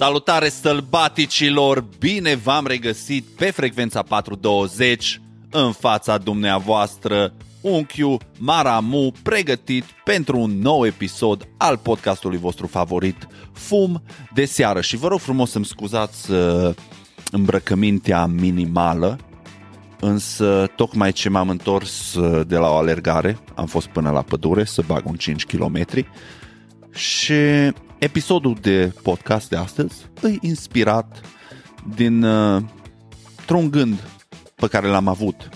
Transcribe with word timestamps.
Salutare 0.00 0.48
sălbaticilor! 0.48 1.84
Bine 1.98 2.34
v-am 2.34 2.66
regăsit 2.66 3.24
pe 3.24 3.50
frecvența 3.50 4.02
420 4.02 5.20
în 5.50 5.72
fața 5.72 6.18
dumneavoastră 6.18 7.32
unchiu 7.60 8.16
Maramu 8.38 9.12
pregătit 9.22 9.84
pentru 10.04 10.38
un 10.38 10.58
nou 10.58 10.86
episod 10.86 11.48
al 11.56 11.76
podcastului 11.76 12.38
vostru 12.38 12.66
favorit 12.66 13.26
Fum 13.52 14.02
de 14.34 14.44
seară 14.44 14.80
și 14.80 14.96
vă 14.96 15.08
rog 15.08 15.18
frumos 15.18 15.50
să-mi 15.50 15.64
scuzați 15.64 16.30
uh, 16.30 16.74
îmbrăcămintea 17.30 18.26
minimală 18.26 19.18
însă 20.00 20.72
tocmai 20.76 21.12
ce 21.12 21.28
m-am 21.28 21.48
întors 21.48 22.14
uh, 22.14 22.46
de 22.46 22.56
la 22.56 22.68
o 22.68 22.76
alergare, 22.76 23.38
am 23.54 23.66
fost 23.66 23.86
până 23.86 24.10
la 24.10 24.22
pădure 24.22 24.64
să 24.64 24.82
bag 24.86 25.06
un 25.06 25.16
5 25.16 25.44
km 25.46 25.86
și 26.90 27.34
episodul 28.00 28.56
de 28.60 28.92
podcast 29.02 29.48
de 29.48 29.56
astăzi 29.56 29.94
e 30.22 30.36
inspirat 30.40 31.20
din 31.94 32.22
uh, 32.22 32.62
un 33.48 33.70
gând 33.70 34.08
pe 34.54 34.66
care 34.66 34.86
l-am 34.86 35.08
avut 35.08 35.48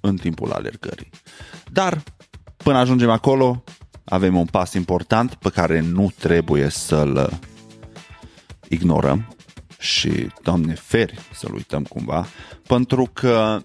în 0.00 0.16
timpul 0.16 0.52
alergării. 0.52 1.10
Dar 1.72 2.02
până 2.56 2.78
ajungem 2.78 3.10
acolo, 3.10 3.64
avem 4.04 4.36
un 4.36 4.46
pas 4.46 4.72
important 4.72 5.34
pe 5.34 5.48
care 5.48 5.80
nu 5.80 6.12
trebuie 6.18 6.68
să-l 6.68 7.40
ignorăm 8.68 9.36
și, 9.78 10.30
Doamne, 10.42 10.74
feri 10.74 11.18
să-l 11.32 11.54
uităm 11.54 11.82
cumva, 11.82 12.26
pentru 12.66 13.10
că 13.12 13.60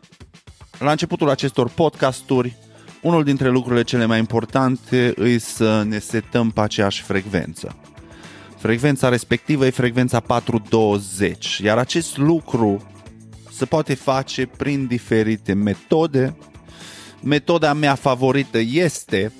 la 0.79 0.91
începutul 0.91 1.29
acestor 1.29 1.69
podcasturi, 1.69 2.55
unul 3.01 3.23
dintre 3.23 3.49
lucrurile 3.49 3.83
cele 3.83 4.05
mai 4.05 4.19
importante 4.19 5.13
e 5.17 5.37
să 5.37 5.83
ne 5.83 5.99
setăm 5.99 6.51
pe 6.51 6.61
aceeași 6.61 7.01
frecvență. 7.01 7.80
Frecvența 8.61 9.09
respectivă 9.09 9.65
e 9.65 9.69
frecvența 9.69 10.19
420, 10.19 11.57
iar 11.57 11.77
acest 11.77 12.17
lucru 12.17 12.81
se 13.51 13.65
poate 13.65 13.93
face 13.93 14.45
prin 14.45 14.87
diferite 14.87 15.53
metode. 15.53 16.35
Metoda 17.23 17.73
mea 17.73 17.95
favorită 17.95 18.57
este 18.57 19.33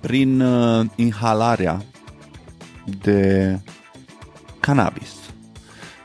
prin 0.00 0.40
uh, 0.40 0.86
inhalarea 0.94 1.84
de 3.00 3.58
cannabis. 4.60 5.12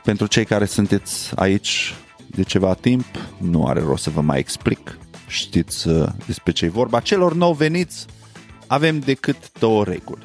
Pentru 0.04 0.26
cei 0.26 0.44
care 0.44 0.64
sunteți 0.64 1.32
aici 1.34 1.94
de 2.26 2.42
ceva 2.42 2.74
timp, 2.74 3.06
nu 3.38 3.66
are 3.66 3.80
rost 3.80 4.02
să 4.02 4.10
vă 4.10 4.20
mai 4.20 4.38
explic. 4.38 4.98
Știți 5.26 5.88
uh, 5.88 6.08
despre 6.26 6.52
ce 6.52 6.64
e 6.64 6.68
vorba. 6.68 7.00
Celor 7.00 7.34
nou 7.34 7.52
veniți, 7.52 8.06
avem 8.66 8.98
decât 8.98 9.58
două 9.58 9.84
reguli. 9.84 10.22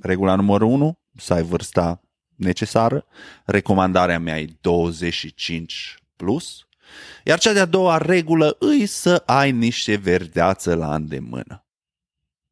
Regula 0.00 0.34
numărul 0.34 0.68
1, 0.68 0.98
să 1.16 1.34
ai 1.34 1.42
vârsta 1.42 2.00
necesară. 2.34 3.06
Recomandarea 3.44 4.18
mea 4.18 4.40
e 4.40 4.56
25 4.60 5.98
plus. 6.16 6.66
Iar 7.24 7.38
cea 7.38 7.52
de-a 7.52 7.64
doua 7.64 7.98
regulă 7.98 8.56
îi 8.58 8.86
să 8.86 9.22
ai 9.26 9.52
niște 9.52 9.96
verdeață 9.96 10.74
la 10.74 10.94
îndemână. 10.94 11.66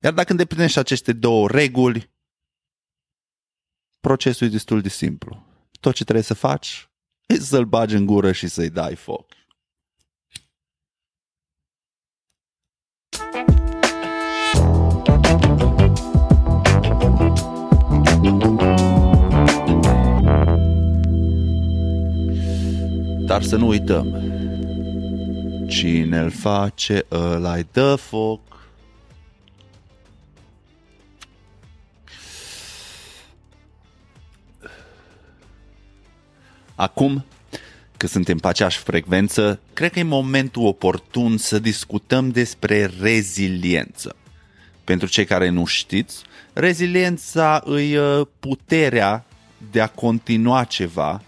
Iar 0.02 0.12
dacă 0.12 0.30
îndeplinești 0.30 0.78
aceste 0.78 1.12
două 1.12 1.48
reguli, 1.48 2.10
procesul 4.00 4.46
e 4.46 4.50
destul 4.50 4.80
de 4.80 4.88
simplu. 4.88 5.46
Tot 5.80 5.94
ce 5.94 6.02
trebuie 6.02 6.24
să 6.24 6.34
faci 6.34 6.88
e 7.26 7.34
să-l 7.34 7.64
bagi 7.64 7.94
în 7.94 8.06
gură 8.06 8.32
și 8.32 8.48
să-i 8.48 8.70
dai 8.70 8.94
foc. 8.94 9.32
Dar 23.34 23.42
să 23.42 23.56
nu 23.56 23.66
uităm, 23.66 24.22
cine-l 25.68 26.30
face, 26.30 27.06
ăla-i 27.10 27.66
dă 27.72 27.94
foc. 27.94 28.40
Acum 36.74 37.24
că 37.96 38.06
suntem 38.06 38.36
pe 38.38 38.48
aceeași 38.48 38.78
frecvență, 38.78 39.60
cred 39.72 39.92
că 39.92 39.98
e 39.98 40.02
momentul 40.02 40.66
oportun 40.66 41.36
să 41.36 41.58
discutăm 41.58 42.30
despre 42.30 42.90
reziliență. 43.00 44.16
Pentru 44.84 45.08
cei 45.08 45.24
care 45.24 45.48
nu 45.48 45.64
știți, 45.64 46.22
reziliența 46.52 47.62
îi 47.64 47.96
uh, 47.96 48.26
puterea 48.40 49.24
de 49.70 49.80
a 49.80 49.86
continua 49.86 50.64
ceva 50.64 51.22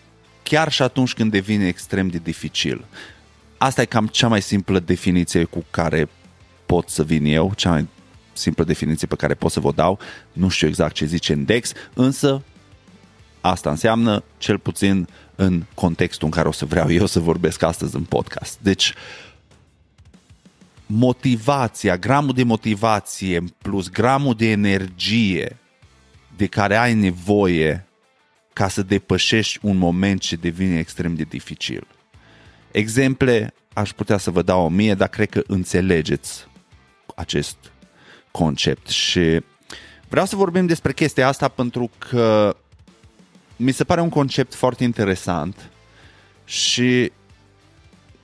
chiar 0.49 0.73
și 0.73 0.83
atunci 0.83 1.15
când 1.15 1.31
devine 1.31 1.67
extrem 1.67 2.09
de 2.09 2.19
dificil. 2.19 2.85
Asta 3.59 3.83
e 3.83 3.85
cam 3.85 4.07
cea 4.07 4.29
mai 4.29 4.43
simplă 4.43 4.79
definiție 4.79 5.45
cu 5.45 5.65
care 5.71 6.09
pot 6.67 6.89
să 6.89 7.05
vin 7.05 7.25
eu, 7.25 7.53
cea 7.57 7.71
mai 7.71 7.89
simplă 8.33 8.65
definiție 8.65 9.07
pe 9.07 9.17
care 9.17 9.35
pot 9.35 9.51
să 9.51 9.61
vă 9.61 9.73
dau. 9.73 9.99
Nu 10.33 10.49
știu 10.49 10.67
exact 10.69 10.95
ce 10.95 11.05
zice 11.05 11.33
index, 11.33 11.73
însă 11.95 12.43
asta 13.41 13.71
înseamnă 13.71 14.23
cel 14.39 14.59
puțin 14.59 15.09
în 15.35 15.65
contextul 15.75 16.27
în 16.27 16.33
care 16.33 16.49
o 16.49 16.53
să 16.53 16.65
vreau 16.65 16.93
eu 16.93 17.07
să 17.07 17.21
vorbesc 17.21 17.63
astăzi 17.63 17.97
în 17.97 18.05
podcast. 18.05 18.59
Deci, 18.63 18.95
motivația, 20.87 21.97
gramul 21.97 22.33
de 22.33 22.43
motivație 22.43 23.45
plus 23.63 23.91
gramul 23.91 24.35
de 24.35 24.51
energie 24.51 25.57
de 26.37 26.47
care 26.47 26.77
ai 26.77 26.95
nevoie 26.95 27.86
ca 28.57 28.69
să 28.69 28.83
depășești 28.83 29.59
un 29.63 29.77
moment 29.77 30.21
ce 30.21 30.37
devine 30.37 30.79
extrem 30.79 31.15
de 31.15 31.23
dificil. 31.23 31.87
Exemple 32.71 33.55
aș 33.73 33.91
putea 33.91 34.17
să 34.19 34.31
vă 34.31 34.43
dau 34.43 34.65
o 34.65 34.69
mie, 34.69 34.95
dar 34.95 35.09
cred 35.09 35.29
că 35.29 35.43
înțelegeți 35.47 36.47
acest 37.15 37.57
concept 38.31 38.89
și 38.89 39.41
vreau 40.09 40.27
să 40.27 40.37
vorbim 40.37 40.67
despre 40.67 40.93
chestia 40.93 41.29
asta 41.29 41.49
pentru 41.49 41.91
că 41.99 42.57
mi 43.57 43.73
se 43.73 43.85
pare 43.85 44.01
un 44.01 44.09
concept 44.09 44.55
foarte 44.55 44.85
interesant 44.85 45.71
și 46.45 47.13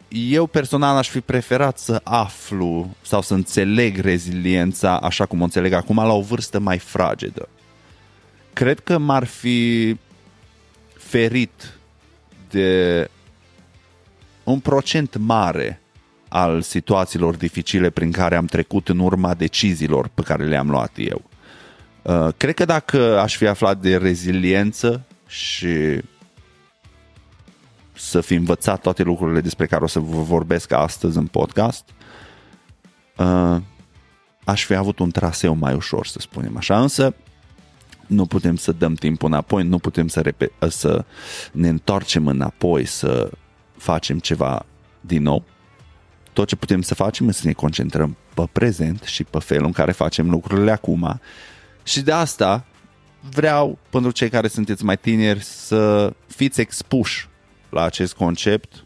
eu 0.09 0.47
personal 0.47 0.97
aș 0.97 1.09
fi 1.09 1.21
preferat 1.21 1.79
să 1.79 2.01
aflu 2.05 2.97
sau 3.03 3.23
să 3.23 3.35
înțeleg 3.35 3.99
reziliența 3.99 4.99
așa 4.99 5.27
cum 5.27 5.41
o 5.41 5.45
înțeleg 5.45 5.73
acum 5.73 5.97
la 5.97 6.13
o 6.13 6.21
vârstă 6.21 6.59
mai 6.59 6.79
fragedă. 6.79 7.49
Cred 8.53 8.81
că 8.81 8.99
m-ar 8.99 9.25
fi 9.25 9.97
ferit 11.13 11.79
de 12.51 13.11
un 14.45 14.61
procent 14.61 15.17
mare 15.17 15.81
al 16.29 16.63
situațiilor 16.63 17.35
dificile 17.35 17.91
prin 17.91 18.13
care 18.13 18.37
am 18.37 18.47
trecut 18.47 18.89
în 18.89 18.99
urma 18.99 19.35
deciziilor 19.35 20.09
pe 20.15 20.23
care 20.23 20.45
le-am 20.45 20.71
luat 20.71 20.93
eu. 20.97 21.23
Uh, 22.03 22.29
cred 22.37 22.55
că 22.55 22.65
dacă 22.65 23.19
aș 23.19 23.37
fi 23.37 23.47
aflat 23.47 23.79
de 23.79 23.97
reziliență 23.97 25.03
și 25.27 26.01
să 27.93 28.21
fi 28.21 28.35
învățat 28.35 28.81
toate 28.81 29.03
lucrurile 29.03 29.41
despre 29.41 29.67
care 29.67 29.85
o 29.85 29.87
să 29.87 29.99
vă 29.99 30.23
vorbesc 30.23 30.73
astăzi 30.73 31.19
în 31.19 31.27
podcast, 31.27 31.85
uh, 33.17 33.57
aș 34.45 34.65
fi 34.65 34.75
avut 34.75 34.99
un 34.99 35.11
traseu 35.11 35.55
mai 35.55 35.75
ușor, 35.75 36.07
să 36.07 36.19
spunem 36.21 36.57
așa. 36.57 36.81
Însă, 36.81 37.15
nu 38.13 38.27
putem 38.27 38.57
să 38.57 38.73
dăm 38.73 38.95
timpul 38.95 39.29
înapoi, 39.29 39.63
nu 39.63 39.79
putem 39.79 40.09
să, 40.09 40.21
repe- 40.21 40.53
să 40.69 41.05
ne 41.53 41.69
întoarcem 41.69 42.27
înapoi, 42.27 42.85
să 42.85 43.31
facem 43.77 44.19
ceva 44.19 44.67
din 45.01 45.23
nou. 45.23 45.45
Tot 46.33 46.49
ce 46.49 46.57
putem 46.57 46.83
să 46.83 46.95
facem 46.95 47.29
este 47.29 47.41
să 47.41 47.47
ne 47.47 47.53
concentrăm 47.53 48.17
pe 48.35 48.49
prezent 48.53 49.03
și 49.03 49.25
pe 49.25 49.39
felul 49.39 49.67
în 49.67 49.73
care 49.73 49.93
facem 49.93 50.31
lucrurile 50.31 50.71
acum. 50.71 51.21
Și 51.83 52.01
de 52.01 52.13
asta 52.13 52.65
vreau, 53.31 53.79
pentru 53.91 54.11
cei 54.11 54.29
care 54.29 54.49
sunteți 54.49 54.85
mai 54.85 54.97
tineri, 54.97 55.43
să 55.43 56.13
fiți 56.27 56.61
expuși 56.61 57.29
la 57.71 57.83
acest 57.83 58.15
concept. 58.15 58.85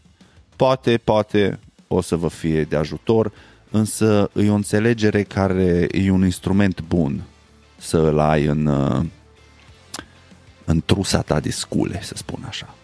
Poate, 0.55 0.97
poate 0.97 1.59
o 1.87 2.01
să 2.01 2.15
vă 2.15 2.27
fie 2.27 2.63
de 2.63 2.75
ajutor, 2.75 3.31
însă 3.71 4.29
e 4.35 4.49
o 4.49 4.53
înțelegere 4.53 5.23
care 5.23 5.87
e 5.91 6.11
un 6.11 6.23
instrument 6.23 6.81
bun 6.81 7.23
să 7.77 7.97
îl 7.97 8.19
ai 8.19 8.45
în, 8.45 8.65
uh, 8.65 9.05
în 10.67 10.81
trusa 10.85 11.21
ta 11.21 11.39
de 11.39 11.51
scule, 11.51 11.99
să 12.03 12.13
spun 12.15 12.43
așa. 12.47 12.75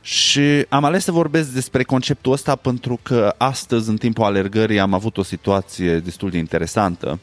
Și 0.00 0.66
am 0.68 0.84
ales 0.84 1.04
să 1.04 1.12
vorbesc 1.12 1.50
despre 1.50 1.82
conceptul 1.82 2.32
ăsta 2.32 2.56
pentru 2.56 3.00
că 3.02 3.34
astăzi, 3.38 3.88
în 3.88 3.96
timpul 3.96 4.24
alergării, 4.24 4.80
am 4.80 4.94
avut 4.94 5.16
o 5.16 5.22
situație 5.22 5.98
destul 5.98 6.30
de 6.30 6.38
interesantă. 6.38 7.18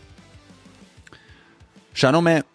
Și 1.91 2.05
anume, 2.05 2.45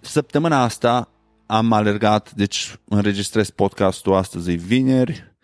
săptămâna 0.00 0.62
asta 0.62 1.08
am 1.46 1.72
alergat, 1.72 2.32
deci 2.32 2.78
înregistrez 2.84 3.50
podcastul 3.50 4.14
astăzi, 4.14 4.50
e 4.50 4.54
vineri, 4.54 5.34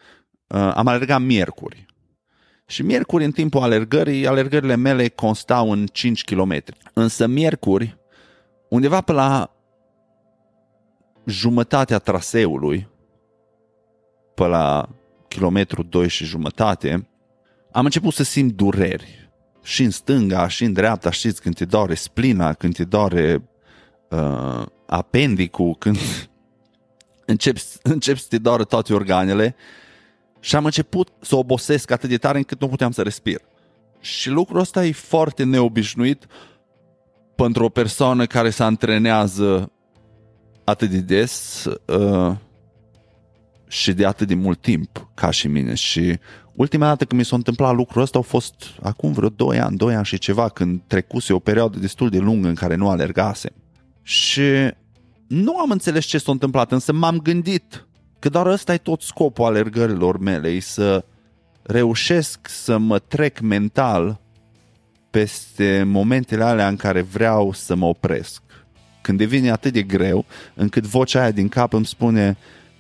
uh, 0.47 0.73
am 0.75 0.87
alergat 0.87 1.21
miercuri. 1.21 1.87
Și 2.67 2.83
miercuri, 2.83 3.25
în 3.25 3.33
timpul 3.33 3.63
alergării, 3.63 4.27
alergările 4.27 4.77
mele 4.77 5.09
constau 5.09 5.71
în 5.71 5.87
5 5.87 6.25
km. 6.25 6.63
Însă 6.93 7.27
miercuri, 7.27 8.01
undeva 8.73 9.01
pe 9.01 9.13
la 9.13 9.51
jumătatea 11.25 11.99
traseului, 11.99 12.89
pe 14.35 14.47
la 14.47 14.89
kilometru 15.29 15.83
2 15.83 16.09
și 16.09 16.25
jumătate, 16.25 17.09
am 17.73 17.85
început 17.85 18.13
să 18.13 18.23
simt 18.23 18.53
dureri. 18.53 19.31
Și 19.63 19.83
în 19.83 19.91
stânga, 19.91 20.49
și 20.49 20.65
în 20.65 20.73
dreapta, 20.73 21.11
știți, 21.11 21.41
când 21.41 21.55
te 21.55 21.65
doare 21.65 21.95
splina, 21.95 22.53
când 22.53 22.75
te 22.75 22.85
doare 22.85 23.43
uh, 24.09 24.67
apendicul, 24.87 25.75
când 25.75 25.97
încep, 27.33 27.57
încep 27.83 28.17
să 28.17 28.27
te 28.29 28.39
doară 28.39 28.65
toate 28.65 28.95
organele 28.95 29.55
și 30.41 30.57
am 30.57 30.65
început 30.65 31.09
să 31.21 31.37
obosesc 31.37 31.91
atât 31.91 32.09
de 32.09 32.17
tare 32.17 32.39
încât 32.39 32.61
nu 32.61 32.69
puteam 32.69 32.91
să 32.91 33.03
respir. 33.03 33.41
Și 34.01 34.31
lucrul 34.31 34.61
ăsta 34.61 34.85
e 34.85 34.93
foarte 34.93 35.45
neobișnuit 35.45 36.27
pentru 37.35 37.65
o 37.65 37.69
persoană 37.69 38.27
care 38.27 38.51
se 38.51 38.63
antrenează 38.63 39.73
atât 40.65 40.91
de 40.91 40.99
des 40.99 41.65
uh, 41.87 42.35
și 43.69 43.93
de 43.93 44.07
atât 44.07 44.27
de 44.27 44.35
mult 44.35 44.61
timp 44.61 45.11
ca 45.15 45.31
și 45.31 45.49
mine. 45.49 45.75
Și 45.75 46.19
ultima 46.55 46.87
dată 46.87 47.05
când 47.05 47.21
mi 47.21 47.27
s-a 47.27 47.37
întâmplat 47.37 47.75
lucrul 47.75 48.03
ăsta 48.03 48.19
a 48.19 48.23
fost 48.23 48.55
acum 48.83 49.13
vreo 49.13 49.29
2 49.29 49.61
ani, 49.61 49.77
2 49.77 49.95
ani 49.95 50.05
și 50.05 50.19
ceva, 50.19 50.49
când 50.49 50.81
trecuse 50.87 51.33
o 51.33 51.39
perioadă 51.39 51.79
destul 51.79 52.09
de 52.09 52.19
lungă 52.19 52.49
în 52.49 52.55
care 52.55 52.75
nu 52.75 52.89
alergasem. 52.89 53.53
Și 54.03 54.43
nu 55.29 55.59
am 55.59 55.71
înțeles 55.71 56.05
ce 56.05 56.19
s-a 56.19 56.33
întâmplat, 56.33 56.73
însă 56.73 56.93
m-am 56.93 57.19
gândit 57.19 57.87
că 58.19 58.29
doar 58.29 58.47
ăsta 58.47 58.73
e 58.73 58.79
tot 58.79 59.01
scopul 59.01 59.45
alergărilor 59.45 60.19
mele, 60.19 60.49
e 60.49 60.61
să 60.61 61.05
reușesc 61.63 62.49
să 62.49 62.79
mă 62.79 62.99
trec 62.99 63.41
mental 63.41 64.21
peste 65.13 65.83
momentele 65.87 66.45
alea 66.45 66.69
în 66.69 66.77
care 66.77 67.01
vreau 67.01 67.53
să 67.53 67.75
mă 67.75 67.87
opresc. 67.87 68.43
Când 69.01 69.19
devine 69.19 69.51
atât 69.51 69.73
de 69.73 69.83
greu, 69.83 70.25
încât 70.55 70.85
vocea 70.85 71.21
aia 71.21 71.31
din 71.31 71.49
cap 71.49 71.73
îmi 71.73 71.87
spune, 71.87 72.37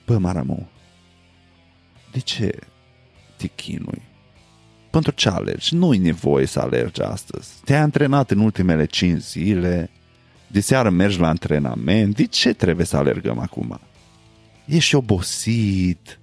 bă, 0.06 0.18
Maramu, 0.18 0.68
de 2.12 2.18
ce 2.18 2.58
te 3.36 3.46
chinui? 3.46 4.02
Pentru 4.90 5.10
ce 5.10 5.28
alergi? 5.28 5.74
Nu-i 5.74 5.98
nevoie 5.98 6.46
să 6.46 6.60
alergi 6.60 7.02
astăzi. 7.02 7.50
Te-ai 7.64 7.80
antrenat 7.80 8.30
în 8.30 8.38
ultimele 8.38 8.84
5 8.84 9.22
zile, 9.22 9.90
de 10.46 10.60
seară 10.60 10.90
mergi 10.90 11.18
la 11.18 11.28
antrenament, 11.28 12.16
de 12.16 12.26
ce 12.26 12.52
trebuie 12.52 12.86
să 12.86 12.96
alergăm 12.96 13.38
acum? 13.38 13.80
Ești 14.64 14.94
obosit, 14.94 16.20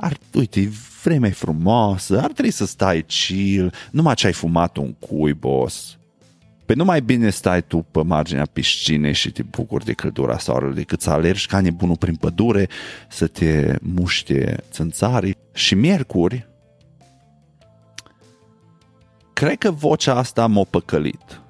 ar, 0.00 0.18
uite, 0.34 0.70
vremea 1.02 1.28
e 1.28 1.32
frumoasă, 1.32 2.20
ar 2.22 2.32
trebui 2.32 2.50
să 2.50 2.66
stai 2.66 3.04
chill, 3.06 3.72
numai 3.90 4.14
ce 4.14 4.26
ai 4.26 4.32
fumat 4.32 4.76
un 4.76 4.92
cui, 4.92 5.32
boss. 5.32 5.98
Pe 6.66 6.74
nu 6.74 6.84
mai 6.84 7.00
bine 7.00 7.30
stai 7.30 7.62
tu 7.62 7.78
pe 7.78 8.02
marginea 8.02 8.46
piscinei 8.52 9.12
și 9.12 9.30
te 9.30 9.42
bucuri 9.42 9.84
de 9.84 9.92
căldura 9.92 10.38
soarelui 10.38 10.74
decât 10.74 11.00
să 11.00 11.10
alergi 11.10 11.46
ca 11.46 11.60
nebunul 11.60 11.96
prin 11.96 12.14
pădure, 12.14 12.68
să 13.08 13.26
te 13.26 13.76
muște 13.80 14.64
țânțarii. 14.70 15.36
Și 15.52 15.74
miercuri, 15.74 16.48
cred 19.32 19.58
că 19.58 19.70
vocea 19.70 20.14
asta 20.14 20.46
m-a 20.46 20.64
păcălit. 20.70 21.40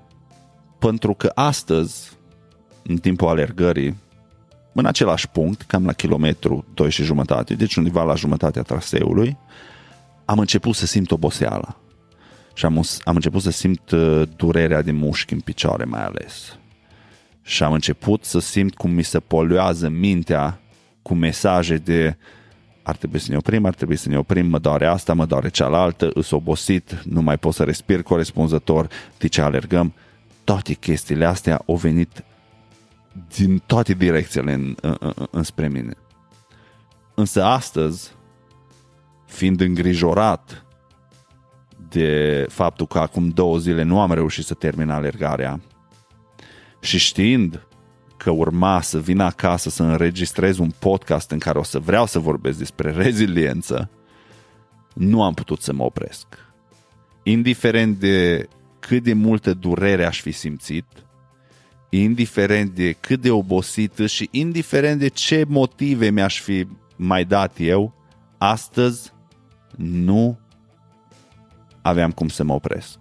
Pentru 0.78 1.14
că 1.14 1.32
astăzi, 1.34 2.10
în 2.82 2.96
timpul 2.96 3.28
alergării, 3.28 3.96
în 4.78 4.86
același 4.86 5.28
punct, 5.28 5.62
cam 5.62 5.84
la 5.84 5.92
kilometru 5.92 6.64
2 6.74 6.90
și 6.90 7.02
jumătate, 7.02 7.54
deci 7.54 7.76
undeva 7.76 8.02
la 8.02 8.14
jumătatea 8.14 8.62
traseului, 8.62 9.36
am 10.24 10.38
început 10.38 10.74
să 10.74 10.86
simt 10.86 11.10
oboseala. 11.10 11.76
Și 12.54 12.64
am, 12.64 12.84
am 13.04 13.14
început 13.14 13.42
să 13.42 13.50
simt 13.50 13.90
uh, 13.90 14.22
durerea 14.36 14.82
de 14.82 14.92
mușchi 14.92 15.32
în 15.32 15.40
picioare 15.40 15.84
mai 15.84 16.04
ales. 16.04 16.58
Și 17.42 17.62
am 17.62 17.72
început 17.72 18.24
să 18.24 18.38
simt 18.38 18.74
cum 18.74 18.90
mi 18.90 19.02
se 19.02 19.20
poluează 19.20 19.88
mintea 19.88 20.60
cu 21.02 21.14
mesaje 21.14 21.76
de 21.76 22.16
ar 22.82 22.96
trebui 22.96 23.18
să 23.18 23.30
ne 23.30 23.36
oprim, 23.36 23.64
ar 23.64 23.74
trebui 23.74 23.96
să 23.96 24.08
ne 24.08 24.18
oprim, 24.18 24.46
mă 24.46 24.58
doare 24.58 24.86
asta, 24.86 25.14
mă 25.14 25.26
doare 25.26 25.48
cealaltă, 25.48 26.10
îs 26.14 26.30
obosit, 26.30 27.02
nu 27.04 27.22
mai 27.22 27.38
pot 27.38 27.54
să 27.54 27.64
respir 27.64 28.02
corespunzător, 28.02 28.88
de 29.18 29.26
ce 29.26 29.40
alergăm. 29.40 29.92
Toate 30.44 30.72
chestiile 30.72 31.24
astea 31.24 31.62
au 31.66 31.74
venit 31.74 32.24
din 33.36 33.62
toate 33.66 33.94
direcțiile 33.94 34.52
în, 34.52 34.76
în, 34.80 34.96
în, 35.00 35.12
înspre 35.30 35.68
mine. 35.68 35.94
Însă 37.14 37.44
astăzi, 37.44 38.12
fiind 39.26 39.60
îngrijorat 39.60 40.64
de 41.88 42.44
faptul 42.48 42.86
că 42.86 42.98
acum 42.98 43.28
două 43.28 43.58
zile 43.58 43.82
nu 43.82 44.00
am 44.00 44.12
reușit 44.12 44.44
să 44.44 44.54
termin 44.54 44.90
alergarea 44.90 45.60
și 46.80 46.98
știind 46.98 47.66
că 48.16 48.30
urma 48.30 48.80
să 48.80 49.00
vin 49.00 49.20
acasă 49.20 49.70
să 49.70 49.82
înregistrez 49.82 50.58
un 50.58 50.70
podcast 50.78 51.30
în 51.30 51.38
care 51.38 51.58
o 51.58 51.62
să 51.62 51.78
vreau 51.78 52.06
să 52.06 52.18
vorbesc 52.18 52.58
despre 52.58 52.90
reziliență, 52.90 53.90
nu 54.94 55.22
am 55.22 55.34
putut 55.34 55.60
să 55.62 55.72
mă 55.72 55.82
opresc. 55.84 56.26
Indiferent 57.22 57.98
de 57.98 58.48
cât 58.78 59.02
de 59.02 59.12
multă 59.12 59.54
durere 59.54 60.04
aș 60.04 60.20
fi 60.20 60.32
simțit, 60.32 60.84
indiferent 61.88 62.74
de 62.74 62.92
cât 62.92 63.20
de 63.20 63.30
obosit 63.30 63.98
și 64.06 64.28
indiferent 64.30 64.98
de 64.98 65.08
ce 65.08 65.44
motive 65.48 66.10
mi-aș 66.10 66.40
fi 66.40 66.66
mai 66.96 67.24
dat 67.24 67.54
eu, 67.58 67.94
astăzi 68.38 69.12
nu 69.76 70.38
aveam 71.82 72.10
cum 72.10 72.28
să 72.28 72.44
mă 72.44 72.52
opresc. 72.52 72.98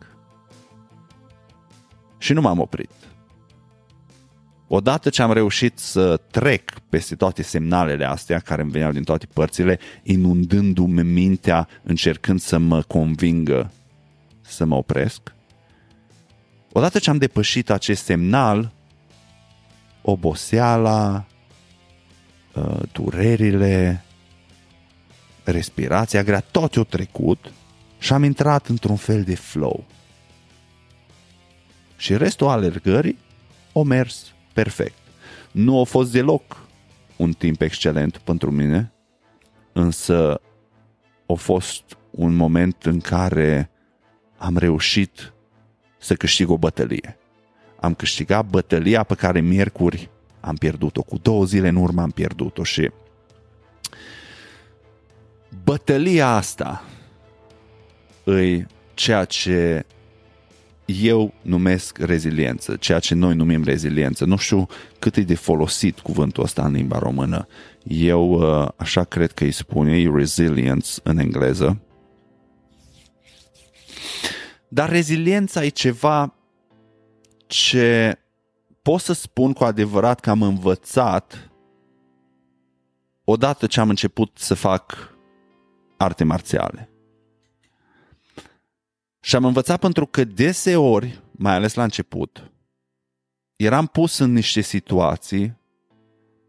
Și 2.17 2.33
nu 2.33 2.41
m-am 2.41 2.59
oprit. 2.59 2.91
Odată 4.67 5.09
ce 5.09 5.21
am 5.21 5.33
reușit 5.33 5.77
să 5.77 6.21
trec 6.31 6.79
peste 6.89 7.15
toate 7.15 7.41
semnalele 7.41 8.05
astea 8.05 8.39
care 8.39 8.61
îmi 8.61 8.71
veneau 8.71 8.91
din 8.91 9.03
toate 9.03 9.25
părțile, 9.33 9.79
inundându-mi 10.03 11.03
mintea, 11.03 11.67
încercând 11.83 12.39
să 12.39 12.57
mă 12.57 12.81
convingă 12.81 13.71
să 14.41 14.65
mă 14.65 14.75
opresc, 14.75 15.33
odată 16.71 16.99
ce 16.99 17.09
am 17.09 17.17
depășit 17.17 17.69
acest 17.69 18.03
semnal, 18.03 18.71
oboseala, 20.09 21.25
uh, 22.55 22.79
durerile, 22.91 24.03
respirația 25.43 26.23
grea, 26.23 26.39
tot 26.39 26.75
o 26.75 26.83
trecut 26.83 27.51
și 27.99 28.13
am 28.13 28.23
intrat 28.23 28.67
într-un 28.67 28.95
fel 28.95 29.23
de 29.23 29.35
flow. 29.35 29.85
Și 31.97 32.17
restul 32.17 32.47
alergării 32.47 33.17
o 33.73 33.83
mers 33.83 34.33
perfect. 34.53 34.97
Nu 35.51 35.79
a 35.79 35.83
fost 35.83 36.11
deloc 36.11 36.67
un 37.15 37.31
timp 37.31 37.61
excelent 37.61 38.17
pentru 38.17 38.51
mine, 38.51 38.91
însă 39.73 40.41
a 41.27 41.33
fost 41.33 41.83
un 42.09 42.35
moment 42.35 42.83
în 42.83 42.99
care 42.99 43.69
am 44.37 44.57
reușit 44.57 45.33
să 45.97 46.15
câștig 46.15 46.49
o 46.49 46.57
bătălie. 46.57 47.17
Am 47.79 47.93
câștigat 47.93 48.45
bătălia 48.45 49.03
pe 49.03 49.15
care 49.15 49.41
miercuri 49.41 50.09
am 50.39 50.55
pierdut-o. 50.55 51.01
Cu 51.01 51.17
două 51.21 51.45
zile 51.45 51.67
în 51.67 51.75
urmă 51.75 52.01
am 52.01 52.09
pierdut-o 52.09 52.63
și 52.63 52.91
bătălia 55.63 56.27
asta 56.27 56.83
îi 58.23 58.67
ceea 58.93 59.25
ce 59.25 59.85
eu 60.85 61.33
numesc 61.41 61.97
reziliență, 61.97 62.75
ceea 62.75 62.99
ce 62.99 63.15
noi 63.15 63.35
numim 63.35 63.63
reziliență. 63.63 64.25
Nu 64.25 64.37
știu 64.37 64.67
cât 64.99 65.15
e 65.15 65.21
de 65.21 65.35
folosit 65.35 65.99
cuvântul 65.99 66.43
ăsta 66.43 66.65
în 66.65 66.71
limba 66.71 66.99
română. 66.99 67.47
Eu 67.83 68.31
uh, 68.31 68.67
așa 68.75 69.03
cred 69.03 69.31
că 69.31 69.43
îi 69.43 69.51
spune, 69.51 69.99
e 69.99 70.11
resilience 70.15 70.91
în 71.03 71.17
engleză. 71.17 71.81
Dar 74.67 74.89
reziliența 74.89 75.63
e 75.63 75.69
ceva 75.69 76.36
ce 77.47 78.19
pot 78.81 79.01
să 79.01 79.13
spun 79.13 79.53
cu 79.53 79.63
adevărat 79.63 80.19
că 80.19 80.29
am 80.29 80.41
învățat 80.41 81.51
odată 83.23 83.67
ce 83.67 83.79
am 83.79 83.89
început 83.89 84.37
să 84.37 84.53
fac 84.53 85.15
arte 85.97 86.23
marțiale. 86.23 86.89
Și 89.19 89.35
am 89.35 89.45
învățat 89.45 89.79
pentru 89.79 90.05
că 90.05 90.23
deseori, 90.23 91.21
mai 91.31 91.53
ales 91.53 91.73
la 91.73 91.83
început, 91.83 92.51
eram 93.55 93.87
pus 93.87 94.17
în 94.17 94.31
niște 94.31 94.61
situații 94.61 95.57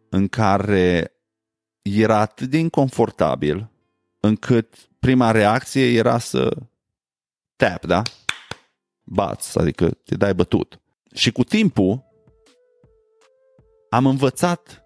în 0.08 0.28
care 0.28 1.12
era 1.82 2.18
atât 2.18 2.50
de 2.50 2.58
inconfortabil 2.58 3.70
încât 4.20 4.88
prima 4.98 5.30
reacție 5.30 5.98
era 5.98 6.18
să 6.18 6.56
tap, 7.56 7.86
da? 7.86 8.02
Bați, 9.04 9.58
adică 9.58 9.90
te 9.90 10.16
dai 10.16 10.34
bătut. 10.34 10.80
Și 11.14 11.32
cu 11.32 11.44
timpul 11.44 12.04
am 13.90 14.06
învățat 14.06 14.82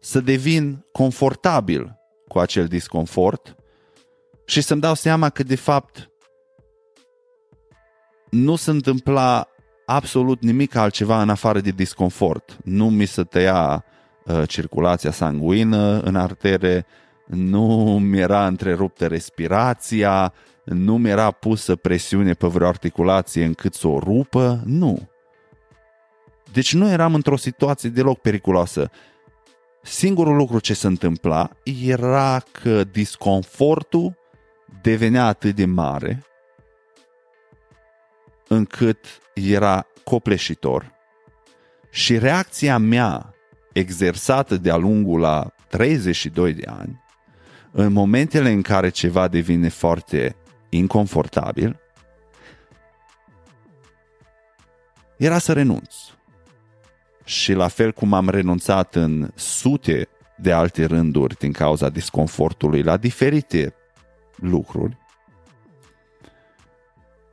să 0.00 0.20
devin 0.20 0.86
confortabil 0.92 1.98
cu 2.28 2.38
acel 2.38 2.66
disconfort 2.66 3.56
și 4.44 4.60
să-mi 4.60 4.80
dau 4.80 4.94
seama 4.94 5.30
că 5.30 5.42
de 5.42 5.56
fapt 5.56 6.10
nu 8.30 8.56
se 8.56 8.70
întâmpla 8.70 9.48
absolut 9.86 10.42
nimic 10.42 10.74
altceva 10.74 11.22
în 11.22 11.28
afară 11.28 11.60
de 11.60 11.70
disconfort. 11.70 12.58
Nu 12.64 12.90
mi 12.90 13.04
se 13.04 13.22
tăia 13.22 13.84
uh, 14.24 14.48
circulația 14.48 15.10
sanguină 15.10 16.00
în 16.00 16.16
artere, 16.16 16.86
nu 17.26 17.98
mi 17.98 18.18
era 18.18 18.46
întreruptă 18.46 19.06
respirația, 19.06 20.32
nu 20.68 20.98
mi 20.98 21.08
era 21.08 21.30
pusă 21.30 21.76
presiune 21.76 22.32
pe 22.32 22.46
vreo 22.46 22.68
articulație 22.68 23.44
încât 23.44 23.74
să 23.74 23.86
o 23.86 23.98
rupă, 23.98 24.62
nu. 24.64 25.08
Deci 26.52 26.74
nu 26.74 26.90
eram 26.90 27.14
într-o 27.14 27.36
situație 27.36 27.88
deloc 27.88 28.18
periculoasă. 28.18 28.90
Singurul 29.82 30.36
lucru 30.36 30.58
ce 30.58 30.74
se 30.74 30.86
întâmpla 30.86 31.50
era 31.84 32.42
că 32.52 32.84
disconfortul 32.84 34.16
devenea 34.82 35.26
atât 35.26 35.54
de 35.54 35.64
mare 35.64 36.22
încât 38.48 39.06
era 39.34 39.86
copleșitor 40.04 40.92
și 41.90 42.18
reacția 42.18 42.78
mea 42.78 43.34
exersată 43.72 44.56
de-a 44.56 44.76
lungul 44.76 45.20
la 45.20 45.50
32 45.68 46.52
de 46.52 46.66
ani, 46.66 47.04
în 47.70 47.92
momentele 47.92 48.50
în 48.50 48.62
care 48.62 48.88
ceva 48.88 49.28
devine 49.28 49.68
foarte 49.68 50.36
inconfortabil, 50.68 51.80
era 55.16 55.38
să 55.38 55.52
renunț. 55.52 55.94
Și 57.24 57.52
la 57.52 57.68
fel 57.68 57.92
cum 57.92 58.12
am 58.12 58.28
renunțat 58.28 58.94
în 58.94 59.30
sute 59.34 60.08
de 60.36 60.52
alte 60.52 60.84
rânduri 60.84 61.36
din 61.38 61.52
cauza 61.52 61.88
disconfortului 61.88 62.82
la 62.82 62.96
diferite 62.96 63.74
lucruri, 64.36 64.96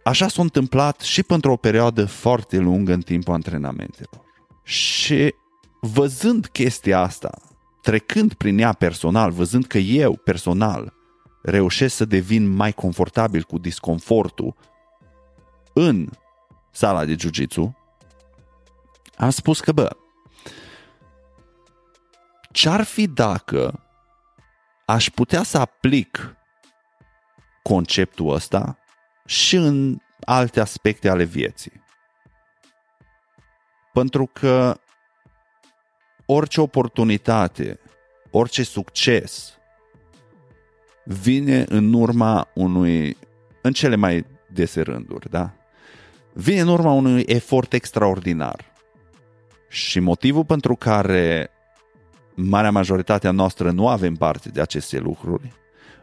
așa 0.04 0.28
s-a 0.28 0.42
întâmplat 0.42 1.00
și 1.00 1.24
pentru 1.24 1.52
o 1.52 1.56
perioadă 1.56 2.06
foarte 2.06 2.58
lungă 2.58 2.94
în 2.94 3.02
timpul 3.02 3.34
antrenamentelor. 3.34 4.24
Și 4.64 5.34
văzând 5.82 6.46
chestia 6.46 7.00
asta, 7.00 7.42
trecând 7.82 8.34
prin 8.34 8.60
ea 8.60 8.74
personal, 8.74 9.32
văzând 9.32 9.66
că 9.66 9.78
eu 9.78 10.16
personal 10.16 10.94
reușesc 11.46 11.96
să 11.96 12.06
devin 12.06 12.48
mai 12.48 12.72
confortabil 12.72 13.44
cu 13.44 13.58
disconfortul 13.58 14.56
în 15.74 16.10
sala 16.72 17.06
de 17.06 17.16
jiu 17.20 17.76
am 19.18 19.30
spus 19.30 19.60
că, 19.60 19.72
bă, 19.72 19.98
ce-ar 22.52 22.84
fi 22.84 23.08
dacă 23.08 23.84
aș 24.86 25.10
putea 25.10 25.44
să 25.44 25.58
aplic 25.58 26.36
conceptul 27.64 28.34
ăsta 28.34 28.78
și 29.26 29.56
în 29.56 29.98
alte 30.26 30.60
aspecte 30.60 31.10
ale 31.10 31.24
vieții? 31.24 31.84
Pentru 33.94 34.26
că 34.26 34.80
orice 36.26 36.62
oportunitate, 36.62 37.80
orice 38.32 38.64
succes 38.64 39.55
vine 41.06 41.66
în 41.68 41.94
urma 41.94 42.52
unui, 42.54 43.18
în 43.62 43.72
cele 43.72 43.96
mai 43.96 44.26
dese 44.54 44.82
rânduri, 44.82 45.30
da? 45.30 45.54
Vine 46.34 46.60
în 46.60 46.68
urma 46.68 46.92
unui 46.92 47.24
efort 47.28 47.74
extraordinar. 47.74 48.74
Și 49.70 50.00
motivul 50.00 50.46
pentru 50.46 50.76
care 50.76 51.50
marea 52.36 52.72
majoritatea 52.72 53.32
noastră 53.32 53.72
nu 53.72 53.88
avem 53.88 54.16
parte 54.16 54.50
de 54.50 54.62
aceste 54.62 55.00
lucruri 55.00 55.54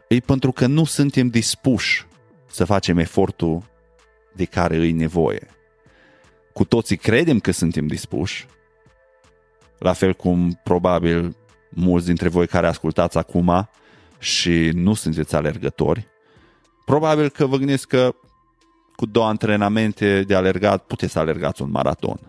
e 0.07 0.19
pentru 0.19 0.51
că 0.51 0.65
nu 0.65 0.83
suntem 0.83 1.27
dispuși 1.27 2.05
să 2.47 2.65
facem 2.65 2.97
efortul 2.97 3.63
de 4.33 4.45
care 4.45 4.75
îi 4.75 4.91
nevoie. 4.91 5.47
Cu 6.53 6.63
toții 6.65 6.97
credem 6.97 7.39
că 7.39 7.51
suntem 7.51 7.87
dispuși, 7.87 8.45
la 9.77 9.93
fel 9.93 10.13
cum 10.13 10.59
probabil 10.63 11.35
mulți 11.69 12.05
dintre 12.05 12.29
voi 12.29 12.47
care 12.47 12.67
ascultați 12.67 13.17
acum 13.17 13.69
și 14.23 14.71
nu 14.73 14.93
sunteți 14.93 15.35
alergători, 15.35 16.07
probabil 16.85 17.29
că 17.29 17.45
vă 17.45 17.57
gândiți 17.57 17.87
că 17.87 18.15
cu 18.95 19.05
două 19.05 19.25
antrenamente 19.25 20.23
de 20.23 20.35
alergat 20.35 20.83
puteți 20.85 21.11
să 21.11 21.19
alergați 21.19 21.61
un 21.61 21.69
maraton. 21.69 22.19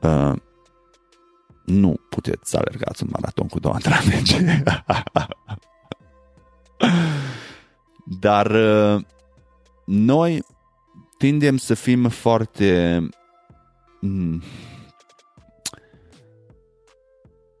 Uh, 0.00 0.32
nu 1.64 1.96
puteți 2.08 2.50
să 2.50 2.56
alergați 2.56 3.02
un 3.02 3.08
maraton 3.12 3.46
cu 3.46 3.58
două 3.58 3.74
antrenamente. 3.74 4.62
Dar 8.20 8.50
uh, 8.50 9.04
noi 9.84 10.42
tindem 11.18 11.56
să 11.56 11.74
fim 11.74 12.08
foarte 12.08 13.00
mm, 14.00 14.42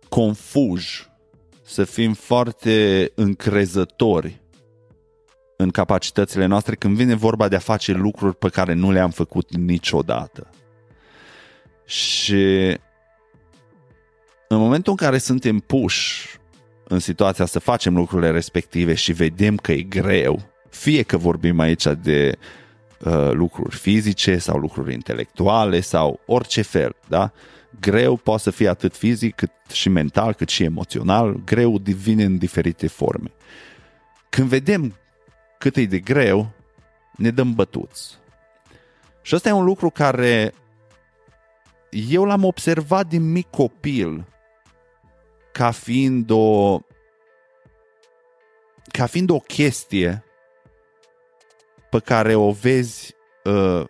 confuși, 0.08 1.08
să 1.74 1.84
fim 1.84 2.12
foarte 2.12 3.10
încrezători 3.14 4.42
în 5.56 5.70
capacitățile 5.70 6.46
noastre 6.46 6.74
când 6.74 6.96
vine 6.96 7.14
vorba 7.14 7.48
de 7.48 7.56
a 7.56 7.58
face 7.58 7.92
lucruri 7.92 8.36
pe 8.36 8.48
care 8.48 8.72
nu 8.72 8.92
le-am 8.92 9.10
făcut 9.10 9.56
niciodată. 9.56 10.50
Și 11.86 12.76
în 14.48 14.58
momentul 14.58 14.92
în 14.92 15.06
care 15.06 15.18
suntem 15.18 15.58
puși 15.58 16.38
în 16.88 16.98
situația 16.98 17.44
să 17.44 17.58
facem 17.58 17.94
lucrurile 17.94 18.30
respective 18.30 18.94
și 18.94 19.12
vedem 19.12 19.56
că 19.56 19.72
e 19.72 19.82
greu, 19.82 20.40
fie 20.70 21.02
că 21.02 21.16
vorbim 21.16 21.58
aici 21.58 21.86
de 22.02 22.38
uh, 22.38 22.63
lucruri 23.30 23.76
fizice 23.76 24.38
sau 24.38 24.58
lucruri 24.58 24.92
intelectuale 24.92 25.80
sau 25.80 26.20
orice 26.26 26.62
fel, 26.62 26.96
da? 27.08 27.32
Greu 27.80 28.16
poate 28.16 28.42
să 28.42 28.50
fie 28.50 28.68
atât 28.68 28.96
fizic 28.96 29.34
cât 29.34 29.50
și 29.72 29.88
mental, 29.88 30.34
cât 30.34 30.48
și 30.48 30.62
emoțional, 30.62 31.40
greu 31.44 31.80
vine 31.84 32.24
în 32.24 32.38
diferite 32.38 32.86
forme. 32.86 33.30
Când 34.28 34.48
vedem 34.48 34.94
cât 35.58 35.76
e 35.76 35.84
de 35.84 35.98
greu, 35.98 36.50
ne 37.16 37.30
dăm 37.30 37.54
bătuți. 37.54 38.18
Și 39.22 39.34
ăsta 39.34 39.48
e 39.48 39.52
un 39.52 39.64
lucru 39.64 39.90
care 39.90 40.54
eu 41.90 42.24
l-am 42.24 42.44
observat 42.44 43.06
din 43.06 43.32
mic 43.32 43.50
copil 43.50 44.24
ca 45.52 45.70
fiind 45.70 46.30
o 46.30 46.80
ca 48.90 49.06
fiind 49.06 49.30
o 49.30 49.38
chestie 49.38 50.24
pe 51.94 52.00
care 52.00 52.34
o 52.34 52.50
vezi 52.50 53.14
uh, 53.44 53.84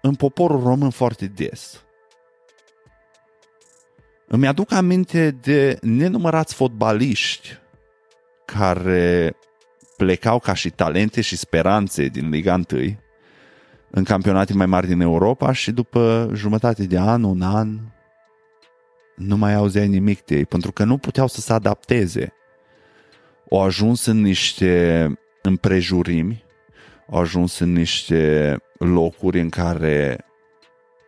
în 0.00 0.14
poporul 0.14 0.62
român 0.62 0.90
foarte 0.90 1.26
des. 1.26 1.84
Îmi 4.26 4.46
aduc 4.46 4.72
aminte 4.72 5.30
de 5.30 5.78
nenumărați 5.80 6.54
fotbaliști 6.54 7.58
care 8.44 9.36
plecau 9.96 10.38
ca 10.38 10.54
și 10.54 10.70
talente 10.70 11.20
și 11.20 11.36
speranțe 11.36 12.06
din 12.06 12.28
Liga 12.28 12.60
1 12.72 12.96
în 13.90 14.04
campionate 14.04 14.52
mai 14.52 14.66
mari 14.66 14.86
din 14.86 15.00
Europa 15.00 15.52
și 15.52 15.72
după 15.72 16.30
jumătate 16.34 16.84
de 16.84 16.98
an, 16.98 17.22
un 17.22 17.42
an, 17.42 17.78
nu 19.16 19.36
mai 19.36 19.54
auzeai 19.54 19.88
nimic 19.88 20.24
de 20.24 20.36
ei, 20.36 20.44
pentru 20.44 20.72
că 20.72 20.84
nu 20.84 20.98
puteau 20.98 21.26
să 21.26 21.40
se 21.40 21.52
adapteze. 21.52 22.32
Au 23.50 23.62
ajuns 23.62 24.06
în 24.06 24.20
niște 24.20 25.06
împrejurimi, 25.42 26.44
au 27.10 27.18
ajuns 27.18 27.58
în 27.58 27.72
niște 27.72 28.56
locuri 28.78 29.40
în 29.40 29.48
care 29.48 30.24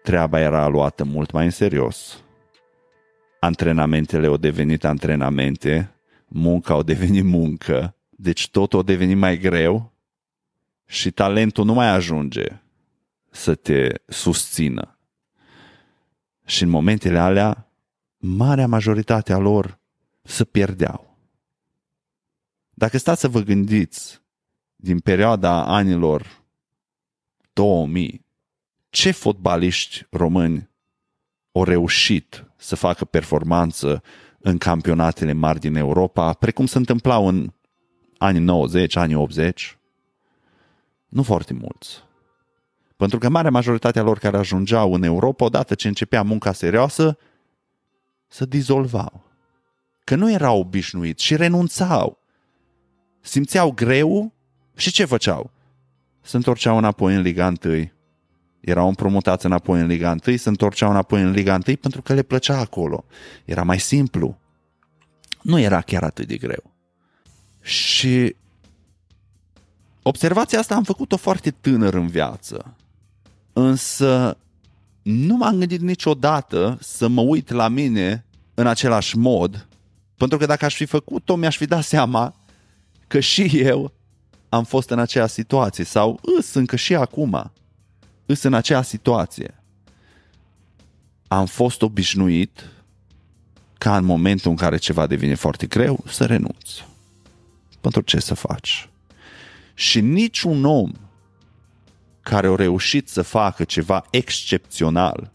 treaba 0.03 0.41
era 0.41 0.67
luată 0.67 1.05
mult 1.05 1.31
mai 1.31 1.45
în 1.45 1.51
serios. 1.51 2.23
Antrenamentele 3.41 4.27
au 4.27 4.37
devenit 4.37 4.85
antrenamente, 4.85 5.95
munca 6.27 6.75
au 6.75 6.83
devenit 6.83 7.25
muncă, 7.25 7.97
deci 8.11 8.51
totul 8.51 8.79
a 8.79 8.83
devenit 8.83 9.17
mai 9.17 9.39
greu 9.39 9.93
și 10.87 11.11
talentul 11.11 11.65
nu 11.65 11.73
mai 11.75 11.89
ajunge 11.89 12.45
să 13.31 13.55
te 13.55 13.89
susțină. 14.07 14.99
Și 16.45 16.63
în 16.63 16.69
momentele 16.69 17.19
alea, 17.19 17.71
marea 18.17 18.67
majoritate 18.67 19.33
a 19.33 19.39
lor 19.39 19.79
să 20.23 20.45
pierdeau. 20.45 21.19
Dacă 22.71 22.99
stați 22.99 23.21
să 23.21 23.29
vă 23.29 23.41
gândiți 23.41 24.24
din 24.85 24.99
perioada 24.99 25.65
anilor 25.65 26.43
2000, 27.53 28.27
ce 28.91 29.11
fotbaliști 29.11 30.07
români 30.11 30.71
au 31.53 31.65
reușit 31.65 32.45
să 32.57 32.77
facă 32.77 33.05
performanță 33.05 34.03
în 34.39 34.59
campionatele 34.59 35.33
mari 35.33 35.61
din 35.61 35.75
Europa, 35.75 36.33
precum 36.33 36.67
se 36.67 36.79
întâmplau 36.79 37.27
în 37.27 37.53
anii 38.19 38.41
90, 38.41 38.97
anii 38.97 39.15
80? 39.15 39.79
Nu 41.09 41.23
foarte 41.23 41.53
mulți. 41.53 42.03
Pentru 42.97 43.19
că 43.19 43.29
marea 43.29 43.51
majoritate 43.51 43.99
a 43.99 44.03
lor 44.03 44.19
care 44.19 44.37
ajungeau 44.37 44.95
în 44.95 45.03
Europa, 45.03 45.45
odată 45.45 45.75
ce 45.75 45.89
începea 45.89 46.23
munca 46.23 46.53
serioasă, 46.53 47.19
să 48.27 48.45
dizolvau. 48.45 49.25
Că 50.05 50.15
nu 50.15 50.31
erau 50.31 50.59
obișnuiți 50.59 51.25
și 51.25 51.37
renunțau. 51.37 52.19
Simțeau 53.21 53.71
greu 53.71 54.34
și 54.77 54.93
ce 54.93 55.05
făceau? 55.05 55.51
Se 56.21 56.37
întorceau 56.37 56.77
înapoi 56.77 57.15
în 57.15 57.21
Liga 57.21 57.53
1 57.65 57.89
erau 58.65 58.89
împrumutați 58.89 59.47
înapoi 59.47 59.81
în 59.81 59.87
Liga 59.87 60.17
1, 60.27 60.37
se 60.37 60.49
întorceau 60.49 60.91
înapoi 60.91 61.23
în 61.23 61.31
Liga 61.31 61.53
1 61.67 61.77
pentru 61.77 62.03
că 62.03 62.15
le 62.15 62.23
plăcea 62.23 62.59
acolo. 62.59 63.05
Era 63.45 63.63
mai 63.63 63.81
simplu. 63.81 64.39
Nu 65.43 65.59
era 65.59 65.81
chiar 65.81 66.03
atât 66.03 66.27
de 66.27 66.37
greu. 66.37 66.73
Și 67.61 68.37
observația 70.03 70.59
asta 70.59 70.75
am 70.75 70.83
făcut-o 70.83 71.17
foarte 71.17 71.51
tânăr 71.51 71.95
în 71.95 72.07
viață. 72.07 72.77
Însă 73.53 74.39
nu 75.03 75.37
m-am 75.37 75.59
gândit 75.59 75.81
niciodată 75.81 76.79
să 76.81 77.09
mă 77.09 77.21
uit 77.21 77.51
la 77.51 77.69
mine 77.69 78.25
în 78.55 78.67
același 78.67 79.19
mod, 79.19 79.69
pentru 80.17 80.39
că 80.39 80.47
dacă 80.47 80.65
aș 80.65 80.75
fi 80.75 80.85
făcut-o, 80.85 81.35
mi-aș 81.35 81.57
fi 81.57 81.67
dat 81.67 81.85
seama 81.85 82.35
că 83.07 83.21
și 83.21 83.61
eu 83.61 83.93
am 84.55 84.65
fost 84.65 84.91
în 84.91 84.99
aceeași 84.99 85.33
situație 85.33 85.85
sau 85.85 86.21
îs 86.39 86.55
încă 86.55 86.77
și 86.77 86.95
acum 86.95 87.53
îs 88.27 88.43
în 88.43 88.55
aceeași 88.55 88.89
situație. 88.89 89.63
Am 91.29 91.47
fost 91.47 91.83
obișnuit 91.83 92.69
ca 93.79 93.97
în 93.97 94.05
momentul 94.05 94.51
în 94.51 94.57
care 94.57 94.77
ceva 94.77 95.07
devine 95.07 95.35
foarte 95.35 95.67
greu 95.67 96.05
să 96.07 96.25
renunț. 96.25 96.71
Pentru 97.81 98.01
ce 98.01 98.19
să 98.19 98.35
faci? 98.35 98.89
Și 99.75 100.01
niciun 100.01 100.65
om 100.65 100.93
care 102.21 102.47
a 102.47 102.55
reușit 102.55 103.09
să 103.09 103.23
facă 103.23 103.65
ceva 103.65 104.07
excepțional 104.11 105.33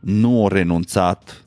nu 0.00 0.46
a 0.46 0.48
renunțat 0.48 1.44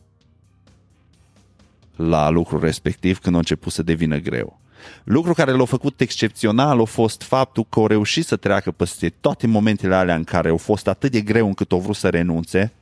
la 1.96 2.30
lucrul 2.30 2.60
respectiv 2.60 3.20
când 3.20 3.36
a 3.36 3.38
început 3.38 3.72
să 3.72 3.84
devină 3.84 4.18
greu. 4.18 4.62
Lucru 5.04 5.34
care 5.34 5.52
l-a 5.52 5.66
făcut 5.66 6.02
excepțional 6.02 6.80
a 6.80 6.84
fost 6.84 7.22
faptul 7.22 7.66
că 7.70 7.80
au 7.80 7.88
reușit 7.88 8.25
să 8.25 8.36
treacă 8.36 8.72
peste 8.72 9.10
toate 9.10 9.48
momentele 9.48 9.96
alea 9.96 10.16
în 10.16 10.24
care 10.24 10.50
au 10.50 10.58
fost 10.58 10.88
atât 10.88 11.12
de 11.12 11.22
greu 11.22 11.48
încât 11.48 11.72
au 11.72 11.80
vrut 11.80 11.96
să 11.96 12.10
renunțe 12.10 12.74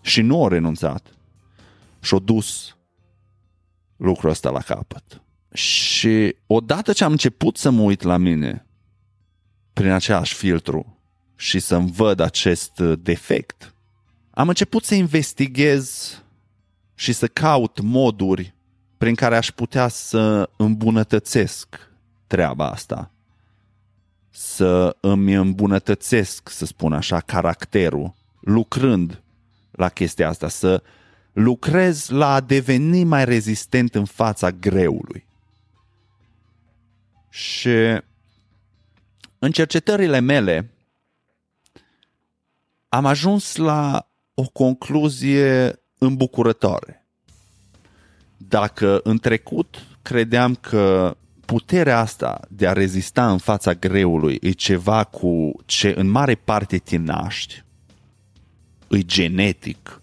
și 0.00 0.22
nu 0.22 0.42
au 0.42 0.48
renunțat 0.48 1.06
și 2.00 2.12
au 2.12 2.18
dus 2.18 2.76
lucrul 3.96 4.30
ăsta 4.30 4.50
la 4.50 4.60
capăt. 4.60 5.22
Și 5.52 6.36
odată 6.46 6.92
ce 6.92 7.04
am 7.04 7.10
început 7.10 7.56
să 7.56 7.70
mă 7.70 7.82
uit 7.82 8.02
la 8.02 8.16
mine 8.16 8.66
prin 9.72 9.90
același 9.90 10.34
filtru 10.34 10.98
și 11.36 11.58
să-mi 11.58 11.90
văd 11.90 12.20
acest 12.20 12.80
defect, 12.80 13.74
am 14.30 14.48
început 14.48 14.84
să 14.84 14.94
investighez 14.94 16.18
și 16.94 17.12
să 17.12 17.26
caut 17.26 17.80
moduri 17.80 18.54
prin 18.98 19.14
care 19.14 19.36
aș 19.36 19.50
putea 19.50 19.88
să 19.88 20.50
îmbunătățesc 20.56 21.90
treaba 22.26 22.70
asta. 22.70 23.10
Să 24.30 24.96
îmi 25.00 25.34
îmbunătățesc, 25.34 26.48
să 26.48 26.66
spun 26.66 26.92
așa, 26.92 27.20
caracterul, 27.20 28.14
lucrând 28.40 29.22
la 29.70 29.88
chestia 29.88 30.28
asta, 30.28 30.48
să 30.48 30.82
lucrez 31.32 32.08
la 32.08 32.32
a 32.34 32.40
deveni 32.40 33.04
mai 33.04 33.24
rezistent 33.24 33.94
în 33.94 34.04
fața 34.04 34.50
greului. 34.50 35.26
Și 37.28 38.02
în 39.38 39.50
cercetările 39.52 40.18
mele 40.20 40.70
am 42.88 43.06
ajuns 43.06 43.56
la 43.56 44.08
o 44.34 44.42
concluzie 44.42 45.80
îmbucurătoare. 45.98 46.97
Dacă 48.38 49.00
în 49.02 49.18
trecut 49.18 49.86
credeam 50.02 50.54
că 50.54 51.16
puterea 51.44 51.98
asta 51.98 52.40
de 52.48 52.66
a 52.66 52.72
rezista 52.72 53.30
în 53.30 53.38
fața 53.38 53.72
greului 53.72 54.38
e 54.40 54.50
ceva 54.50 55.04
cu 55.04 55.52
ce 55.64 55.94
în 55.96 56.08
mare 56.08 56.34
parte 56.34 56.78
te 56.78 56.96
naști, 56.96 57.64
e 58.88 59.02
genetic, 59.02 60.00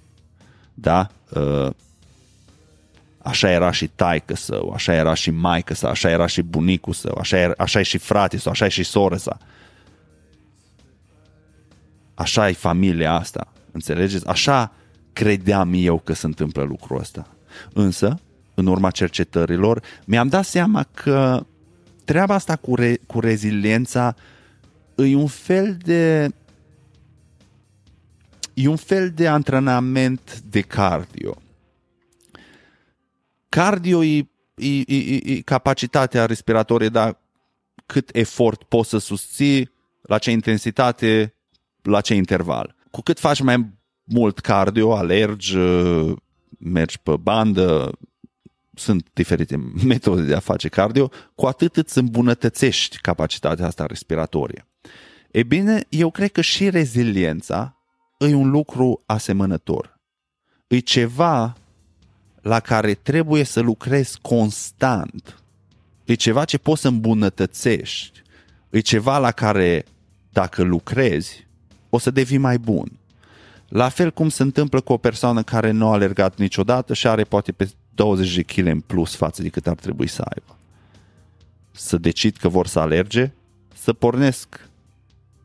da? 0.74 1.10
Uh, 1.36 1.70
așa 3.18 3.50
era 3.50 3.72
și 3.72 3.88
taică 3.88 4.36
său, 4.36 4.70
așa 4.70 4.94
era 4.94 5.14
și 5.14 5.31
maică 5.31 5.74
sa, 5.74 5.90
așa 5.90 6.10
era 6.10 6.25
și 6.25 6.42
bunicul 6.42 6.94
său, 6.94 7.18
așa, 7.18 7.38
era, 7.38 7.53
așa 7.57 7.79
e 7.79 7.83
și 7.83 7.98
frate 7.98 8.38
sau 8.38 8.51
așa 8.51 8.66
e 8.66 8.70
și 8.70 8.83
soră 8.83 9.16
sa. 9.16 9.38
Așa 12.14 12.50
e 12.50 12.53
familia 12.53 13.14
asta, 13.14 13.48
înțelegeți? 13.72 14.27
Așa 14.27 14.72
credeam 15.14 15.72
eu 15.75 16.00
că 16.00 16.14
se 16.14 16.25
întâmplă 16.25 16.64
lucrul 16.64 17.00
ăsta. 17.00 17.27
Însă, 17.74 18.20
în 18.55 18.65
urma 18.65 18.91
cercetărilor, 18.91 19.81
mi-am 20.05 20.27
dat 20.27 20.46
seama 20.46 20.83
că 20.94 21.46
treaba 22.05 22.33
asta 22.33 22.55
cu, 22.55 22.75
re- 22.75 23.00
cu 23.07 23.20
reziliența 23.20 24.15
e 24.96 25.15
un 25.15 25.27
fel 25.27 25.77
de 25.83 26.29
e 28.53 28.68
un 28.68 28.75
fel 28.75 29.11
de 29.11 29.27
antrenament 29.27 30.39
de 30.39 30.61
cardio. 30.61 31.37
Cardio 33.50 34.03
e, 34.03 34.27
e, 34.55 34.83
e, 34.87 35.22
e 35.24 35.41
capacitatea 35.41 36.25
respiratorie, 36.25 36.89
dar 36.89 37.18
cât 37.85 38.09
efort 38.13 38.63
poți 38.63 38.89
să 38.89 38.98
susții, 38.98 39.72
la 40.01 40.18
ce 40.18 40.31
intensitate, 40.31 41.33
la 41.81 42.01
ce 42.01 42.13
interval. 42.13 42.75
Cu 42.91 43.01
cât 43.01 43.20
faci 43.20 43.41
mai 43.41 43.74
mult 44.03 44.39
cardio, 44.39 44.96
alergi, 44.96 45.57
mergi 46.59 47.00
pe 47.00 47.15
bandă, 47.18 47.91
sunt 48.75 49.07
diferite 49.14 49.55
metode 49.85 50.22
de 50.22 50.35
a 50.35 50.40
face 50.40 50.68
cardio, 50.68 51.11
cu 51.35 51.46
atât 51.46 51.75
îți 51.75 51.98
îmbunătățești 51.98 52.98
capacitatea 52.98 53.66
asta 53.66 53.85
respiratorie. 53.85 54.68
E 55.31 55.44
bine, 55.44 55.85
eu 55.90 56.11
cred 56.11 56.31
că 56.31 56.42
și 56.42 56.70
reziliența 56.70 57.77
e 58.18 58.33
un 58.33 58.50
lucru 58.50 59.03
asemănător. 59.05 60.00
E 60.68 60.79
ceva 60.79 61.55
la 62.42 62.59
care 62.59 62.94
trebuie 62.94 63.44
să 63.44 63.59
lucrezi 63.59 64.20
constant. 64.22 65.44
E 66.03 66.14
ceva 66.14 66.46
ce 66.46 66.57
poți 66.57 66.81
să 66.81 66.88
îmbunătățești. 66.88 68.22
E 68.70 68.79
ceva 68.79 69.18
la 69.18 69.31
care, 69.31 69.85
dacă 70.29 70.64
lucrezi, 70.64 71.48
o 71.90 71.98
să 71.98 72.11
devii 72.11 72.38
mai 72.38 72.57
bun. 72.57 72.92
La 73.68 73.90
fel 73.90 74.11
cum 74.11 74.29
se 74.29 74.44
întâmplă 74.44 74.81
cu 74.81 74.94
o 74.94 74.98
persoană 74.98 75.44
care 75.44 75.72
nu 75.72 75.88
a 75.88 75.92
alergat 75.92 76.38
niciodată 76.38 76.94
și 76.94 77.07
are 77.07 77.24
poate 77.24 77.51
pe 77.51 77.70
20 77.96 78.36
de 78.36 78.42
kg 78.42 78.66
în 78.66 78.79
plus 78.79 79.16
față 79.16 79.42
de 79.42 79.50
cât 79.50 79.68
ar 79.68 79.75
trebui 79.75 80.08
să 80.08 80.22
aibă. 80.22 80.58
Să 81.72 81.98
decid 81.98 82.38
că 82.38 82.48
vor 82.48 82.68
să 82.68 82.79
alerge, 82.79 83.31
să 83.75 83.94
pornesc 83.94 84.70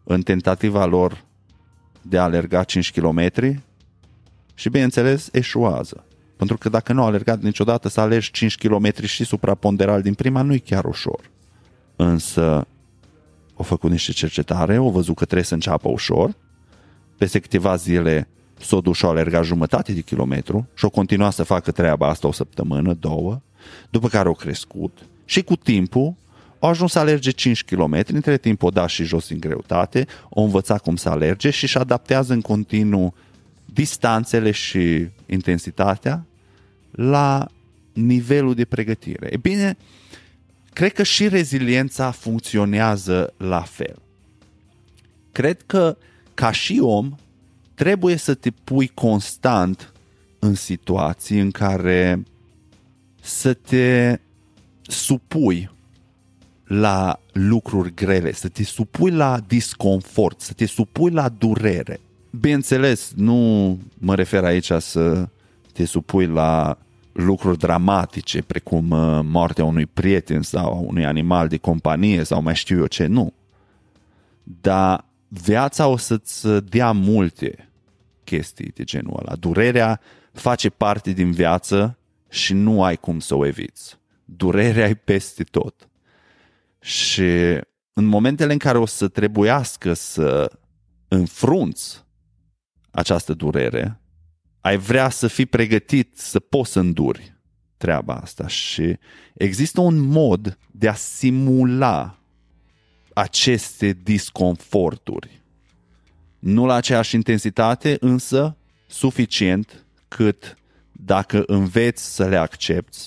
în 0.04 0.22
tentativa 0.22 0.84
lor 0.84 1.24
de 2.02 2.18
a 2.18 2.22
alerga 2.22 2.64
5 2.64 2.92
km 2.92 3.30
și, 4.54 4.68
bineînțeles, 4.68 5.28
eșuază. 5.32 6.04
Pentru 6.36 6.58
că 6.58 6.68
dacă 6.68 6.92
nu 6.92 7.02
a 7.02 7.06
alergat 7.06 7.40
niciodată 7.40 7.88
să 7.88 8.00
alergi 8.00 8.30
5 8.30 8.56
km 8.56 9.04
și 9.04 9.24
supraponderal 9.24 10.02
din 10.02 10.14
prima, 10.14 10.42
nu 10.42 10.54
e 10.54 10.58
chiar 10.58 10.84
ușor. 10.84 11.30
Însă, 11.96 12.66
au 13.56 13.64
făcut 13.64 13.90
niște 13.90 14.12
cercetare, 14.12 14.76
au 14.76 14.90
văzut 14.90 15.16
că 15.16 15.24
trebuie 15.24 15.46
să 15.46 15.54
înceapă 15.54 15.88
ușor, 15.88 16.34
peste 17.16 17.38
câteva 17.38 17.76
zile 17.76 18.28
s-o 18.60 18.80
dus 18.80 18.96
și 18.96 19.04
alergat 19.04 19.44
jumătate 19.44 19.92
de 19.92 20.00
kilometru 20.00 20.68
și 20.74 20.84
o 20.84 20.90
continua 20.90 21.30
să 21.30 21.42
facă 21.42 21.70
treaba 21.70 22.08
asta 22.08 22.28
o 22.28 22.32
săptămână, 22.32 22.94
două, 22.94 23.40
după 23.90 24.08
care 24.08 24.28
au 24.28 24.34
crescut 24.34 24.98
și 25.24 25.42
cu 25.42 25.56
timpul 25.56 26.14
au 26.58 26.68
ajuns 26.68 26.92
să 26.92 26.98
alerge 26.98 27.30
5 27.30 27.64
km, 27.64 28.04
între 28.06 28.38
timp 28.38 28.62
o 28.62 28.68
da 28.68 28.86
și 28.86 29.04
jos 29.04 29.30
în 29.30 29.40
greutate, 29.40 30.06
o 30.28 30.42
învăța 30.42 30.78
cum 30.78 30.96
să 30.96 31.08
alerge 31.08 31.50
și 31.50 31.64
își 31.64 31.78
adaptează 31.78 32.32
în 32.32 32.40
continuu 32.40 33.14
distanțele 33.64 34.50
și 34.50 35.08
intensitatea 35.26 36.26
la 36.90 37.46
nivelul 37.92 38.54
de 38.54 38.64
pregătire. 38.64 39.28
E 39.30 39.36
bine, 39.36 39.76
cred 40.72 40.92
că 40.92 41.02
și 41.02 41.28
reziliența 41.28 42.10
funcționează 42.10 43.34
la 43.36 43.60
fel. 43.60 44.02
Cred 45.32 45.62
că 45.66 45.96
ca 46.34 46.50
și 46.50 46.80
om 46.82 47.16
trebuie 47.80 48.16
să 48.16 48.34
te 48.34 48.50
pui 48.50 48.88
constant 48.88 49.92
în 50.38 50.54
situații 50.54 51.40
în 51.40 51.50
care 51.50 52.22
să 53.20 53.54
te 53.54 54.18
supui 54.82 55.70
la 56.64 57.20
lucruri 57.32 57.94
grele, 57.94 58.32
să 58.32 58.48
te 58.48 58.64
supui 58.64 59.10
la 59.10 59.40
disconfort, 59.46 60.40
să 60.40 60.52
te 60.52 60.66
supui 60.66 61.10
la 61.10 61.28
durere. 61.28 62.00
Bineînțeles, 62.30 63.12
nu 63.16 63.78
mă 63.98 64.14
refer 64.14 64.44
aici 64.44 64.70
să 64.78 65.28
te 65.72 65.84
supui 65.84 66.26
la 66.26 66.78
lucruri 67.12 67.58
dramatice, 67.58 68.42
precum 68.42 68.90
uh, 68.90 69.20
moartea 69.22 69.64
unui 69.64 69.86
prieten 69.86 70.42
sau 70.42 70.84
unui 70.88 71.04
animal 71.04 71.48
de 71.48 71.56
companie 71.56 72.24
sau 72.24 72.42
mai 72.42 72.54
știu 72.54 72.78
eu 72.78 72.86
ce, 72.86 73.06
nu. 73.06 73.32
Dar 74.42 75.04
viața 75.28 75.86
o 75.86 75.96
să-ți 75.96 76.48
dea 76.48 76.92
multe 76.92 77.64
chestii 78.36 78.70
de 78.74 78.84
genul 78.84 79.16
ăla. 79.18 79.36
Durerea 79.36 80.00
face 80.32 80.70
parte 80.70 81.10
din 81.12 81.32
viață 81.32 81.98
și 82.28 82.52
nu 82.52 82.82
ai 82.82 82.96
cum 82.96 83.18
să 83.18 83.34
o 83.34 83.46
eviți. 83.46 83.98
Durerea 84.24 84.88
e 84.88 84.94
peste 84.94 85.42
tot. 85.42 85.88
Și 86.80 87.60
în 87.92 88.04
momentele 88.04 88.52
în 88.52 88.58
care 88.58 88.78
o 88.78 88.86
să 88.86 89.08
trebuiască 89.08 89.92
să 89.92 90.52
înfrunți 91.08 92.04
această 92.90 93.34
durere, 93.34 94.00
ai 94.60 94.76
vrea 94.76 95.08
să 95.08 95.26
fii 95.26 95.46
pregătit 95.46 96.18
să 96.18 96.40
poți 96.40 96.72
să 96.72 96.78
înduri 96.78 97.38
treaba 97.76 98.14
asta 98.14 98.46
și 98.46 98.98
există 99.34 99.80
un 99.80 99.98
mod 99.98 100.58
de 100.70 100.88
a 100.88 100.94
simula 100.94 102.18
aceste 103.14 103.98
disconforturi. 104.02 105.39
Nu 106.40 106.66
la 106.66 106.74
aceeași 106.74 107.14
intensitate, 107.14 107.96
însă 108.00 108.56
suficient 108.86 109.84
cât 110.08 110.58
dacă 110.92 111.42
înveți 111.46 112.14
să 112.14 112.26
le 112.26 112.36
accepti 112.36 112.98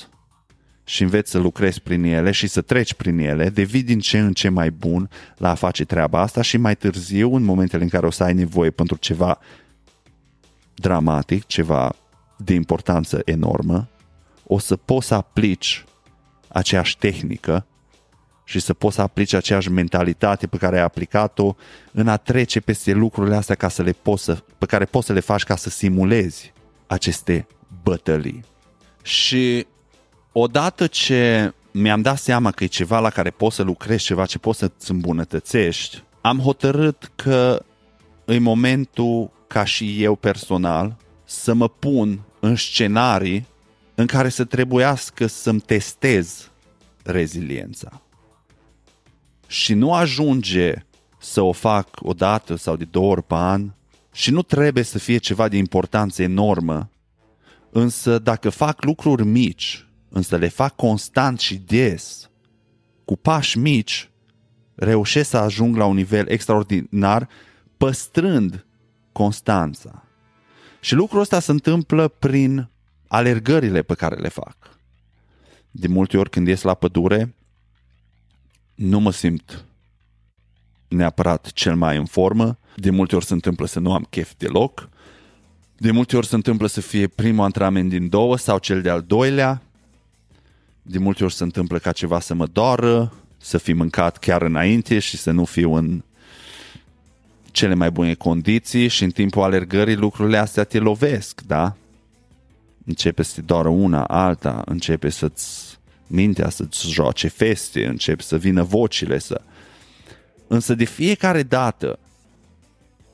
și 0.83 1.01
înveți 1.01 1.31
să 1.31 1.37
lucrezi 1.37 1.81
prin 1.81 2.03
ele 2.03 2.31
și 2.31 2.47
să 2.47 2.61
treci 2.61 2.93
prin 2.93 3.19
ele, 3.19 3.49
devii 3.49 3.83
din 3.83 3.99
ce 3.99 4.19
în 4.19 4.33
ce 4.33 4.49
mai 4.49 4.71
bun 4.71 5.09
la 5.37 5.49
a 5.49 5.55
face 5.55 5.85
treaba 5.85 6.19
asta 6.19 6.41
și 6.41 6.57
mai 6.57 6.75
târziu, 6.75 7.35
în 7.35 7.43
momentele 7.43 7.83
în 7.83 7.89
care 7.89 8.05
o 8.05 8.09
să 8.09 8.23
ai 8.23 8.33
nevoie 8.33 8.69
pentru 8.69 8.95
ceva 8.97 9.39
dramatic, 10.73 11.45
ceva 11.45 11.95
de 12.37 12.53
importanță 12.53 13.21
enormă, 13.25 13.87
o 14.43 14.59
să 14.59 14.75
poți 14.75 15.07
să 15.07 15.13
aplici 15.13 15.85
aceeași 16.47 16.97
tehnică 16.97 17.65
și 18.43 18.59
să 18.59 18.73
poți 18.73 18.95
să 18.95 19.01
aplici 19.01 19.33
aceeași 19.33 19.69
mentalitate 19.69 20.47
pe 20.47 20.57
care 20.57 20.77
ai 20.77 20.83
aplicat-o 20.83 21.55
în 21.91 22.07
a 22.07 22.17
trece 22.17 22.59
peste 22.59 22.91
lucrurile 22.91 23.35
astea 23.35 23.55
ca 23.55 23.69
să 23.69 23.81
le 23.81 23.91
poți 23.91 24.23
să, 24.23 24.43
pe 24.57 24.65
care 24.65 24.85
poți 24.85 25.05
să 25.05 25.13
le 25.13 25.19
faci 25.19 25.43
ca 25.43 25.55
să 25.55 25.69
simulezi 25.69 26.53
aceste 26.87 27.47
bătălii. 27.83 28.43
Și 29.01 29.65
odată 30.31 30.87
ce 30.87 31.53
mi-am 31.71 32.01
dat 32.01 32.17
seama 32.17 32.51
că 32.51 32.63
e 32.63 32.67
ceva 32.67 32.99
la 32.99 33.09
care 33.09 33.29
poți 33.29 33.55
să 33.55 33.61
lucrezi, 33.63 34.03
ceva 34.03 34.25
ce 34.25 34.39
poți 34.39 34.59
să-ți 34.59 34.91
îmbunătățești, 34.91 36.03
am 36.21 36.39
hotărât 36.39 37.11
că 37.15 37.65
în 38.25 38.41
momentul 38.41 39.31
ca 39.47 39.63
și 39.63 40.03
eu 40.03 40.15
personal 40.15 40.95
să 41.23 41.53
mă 41.53 41.67
pun 41.67 42.19
în 42.39 42.55
scenarii 42.55 43.45
în 43.95 44.05
care 44.05 44.29
să 44.29 44.43
trebuiască 44.43 45.27
să-mi 45.27 45.59
testez 45.59 46.51
reziliența. 47.03 48.01
Și 49.53 49.73
nu 49.73 49.93
ajunge 49.93 50.73
să 51.19 51.41
o 51.41 51.51
fac 51.51 51.89
o 51.99 52.13
dată 52.13 52.55
sau 52.55 52.75
de 52.75 52.85
două 52.85 53.11
ori 53.11 53.23
pe 53.23 53.33
an 53.33 53.71
și 54.11 54.31
nu 54.31 54.41
trebuie 54.41 54.83
să 54.83 54.99
fie 54.99 55.17
ceva 55.17 55.47
de 55.47 55.57
importanță 55.57 56.21
enormă, 56.21 56.89
însă 57.69 58.19
dacă 58.19 58.49
fac 58.49 58.83
lucruri 58.83 59.25
mici, 59.25 59.87
însă 60.09 60.37
le 60.37 60.47
fac 60.47 60.75
constant 60.75 61.39
și 61.39 61.55
des, 61.55 62.29
cu 63.05 63.15
pași 63.15 63.57
mici, 63.57 64.09
reușesc 64.75 65.29
să 65.29 65.37
ajung 65.37 65.75
la 65.75 65.85
un 65.85 65.95
nivel 65.95 66.27
extraordinar, 66.27 67.29
păstrând 67.77 68.65
constanța. 69.11 70.03
Și 70.79 70.95
lucrul 70.95 71.21
ăsta 71.21 71.39
se 71.39 71.51
întâmplă 71.51 72.07
prin 72.07 72.69
alergările 73.07 73.81
pe 73.81 73.93
care 73.93 74.15
le 74.15 74.29
fac. 74.29 74.57
De 75.71 75.87
multe 75.87 76.17
ori 76.17 76.29
când 76.29 76.47
ies 76.47 76.61
la 76.61 76.73
pădure, 76.73 77.35
nu 78.75 78.99
mă 78.99 79.11
simt 79.11 79.65
neapărat 80.87 81.51
cel 81.51 81.75
mai 81.75 81.97
în 81.97 82.05
formă. 82.05 82.57
De 82.75 82.89
multe 82.89 83.15
ori 83.15 83.25
se 83.25 83.33
întâmplă 83.33 83.65
să 83.65 83.79
nu 83.79 83.93
am 83.93 84.07
chef 84.09 84.33
deloc. 84.37 84.89
De 85.77 85.91
multe 85.91 86.17
ori 86.17 86.27
se 86.27 86.35
întâmplă 86.35 86.67
să 86.67 86.81
fie 86.81 87.07
primul 87.07 87.43
antrenament 87.43 87.89
din 87.89 88.09
două 88.09 88.37
sau 88.37 88.57
cel 88.57 88.81
de-al 88.81 89.01
doilea. 89.01 89.61
De 90.81 90.97
multe 90.97 91.23
ori 91.23 91.33
se 91.33 91.43
întâmplă 91.43 91.77
ca 91.77 91.91
ceva 91.91 92.19
să 92.19 92.33
mă 92.33 92.45
doară, 92.45 93.13
să 93.37 93.57
fi 93.57 93.73
mâncat 93.73 94.17
chiar 94.17 94.41
înainte 94.41 94.99
și 94.99 95.17
să 95.17 95.31
nu 95.31 95.45
fiu 95.45 95.73
în 95.73 96.03
cele 97.51 97.73
mai 97.73 97.91
bune 97.91 98.13
condiții 98.13 98.87
și 98.87 99.03
în 99.03 99.09
timpul 99.09 99.41
alergării 99.41 99.95
lucrurile 99.95 100.37
astea 100.37 100.63
te 100.63 100.79
lovesc, 100.79 101.41
da? 101.41 101.75
Începe 102.85 103.23
să 103.23 103.33
te 103.35 103.41
doară 103.41 103.67
una, 103.67 104.03
alta, 104.03 104.61
începe 104.65 105.09
să-ți 105.09 105.79
mintea 106.07 106.49
să-ți 106.49 106.89
joace 106.89 107.27
feste, 107.27 107.85
începe 107.85 108.21
să 108.21 108.37
vină 108.37 108.63
vocile, 108.63 109.19
să... 109.19 109.41
Însă 110.47 110.75
de 110.75 110.83
fiecare 110.83 111.43
dată 111.43 111.99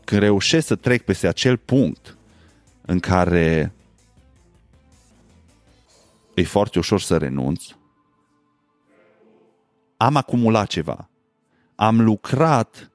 când 0.03 0.21
reușesc 0.21 0.67
să 0.67 0.75
trec 0.75 1.03
peste 1.03 1.27
acel 1.27 1.57
punct 1.57 2.17
în 2.81 2.99
care 2.99 3.73
e 6.33 6.43
foarte 6.43 6.79
ușor 6.79 7.01
să 7.01 7.17
renunț, 7.17 7.65
am 9.97 10.15
acumulat 10.15 10.67
ceva. 10.67 11.09
Am 11.75 12.01
lucrat 12.01 12.91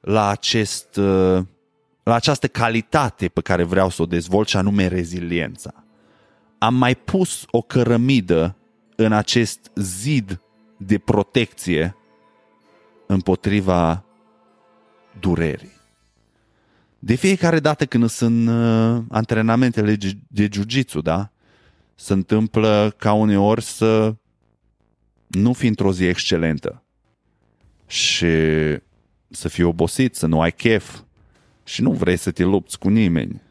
la, 0.00 0.28
acest, 0.28 0.96
uh, 0.96 1.44
la 2.02 2.14
această 2.14 2.48
calitate 2.48 3.28
pe 3.28 3.40
care 3.40 3.62
vreau 3.62 3.88
să 3.88 4.02
o 4.02 4.06
dezvolt 4.06 4.48
și 4.48 4.56
anume 4.56 4.86
reziliența. 4.86 5.83
Am 6.58 6.74
mai 6.74 6.94
pus 6.94 7.44
o 7.50 7.60
cărămidă 7.60 8.56
în 8.96 9.12
acest 9.12 9.70
zid 9.74 10.40
de 10.76 10.98
protecție 10.98 11.96
împotriva 13.06 14.04
durerii. 15.20 15.72
De 16.98 17.14
fiecare 17.14 17.60
dată 17.60 17.86
când 17.86 18.08
sunt 18.08 18.48
uh, 18.48 19.04
antrenamentele 19.10 19.96
de 20.28 20.48
jiu-jitsu, 20.52 21.00
da? 21.00 21.30
Se 21.94 22.12
întâmplă 22.12 22.94
ca 22.96 23.12
uneori 23.12 23.62
să 23.62 24.14
nu 25.26 25.52
fi 25.52 25.66
într-o 25.66 25.92
zi 25.92 26.04
excelentă 26.04 26.82
și 27.86 28.26
să 29.28 29.48
fii 29.48 29.64
obosit, 29.64 30.14
să 30.14 30.26
nu 30.26 30.40
ai 30.40 30.52
chef 30.52 31.00
și 31.64 31.82
nu 31.82 31.92
vrei 31.92 32.16
să 32.16 32.30
te 32.30 32.42
lupți 32.42 32.78
cu 32.78 32.88
nimeni. 32.88 33.42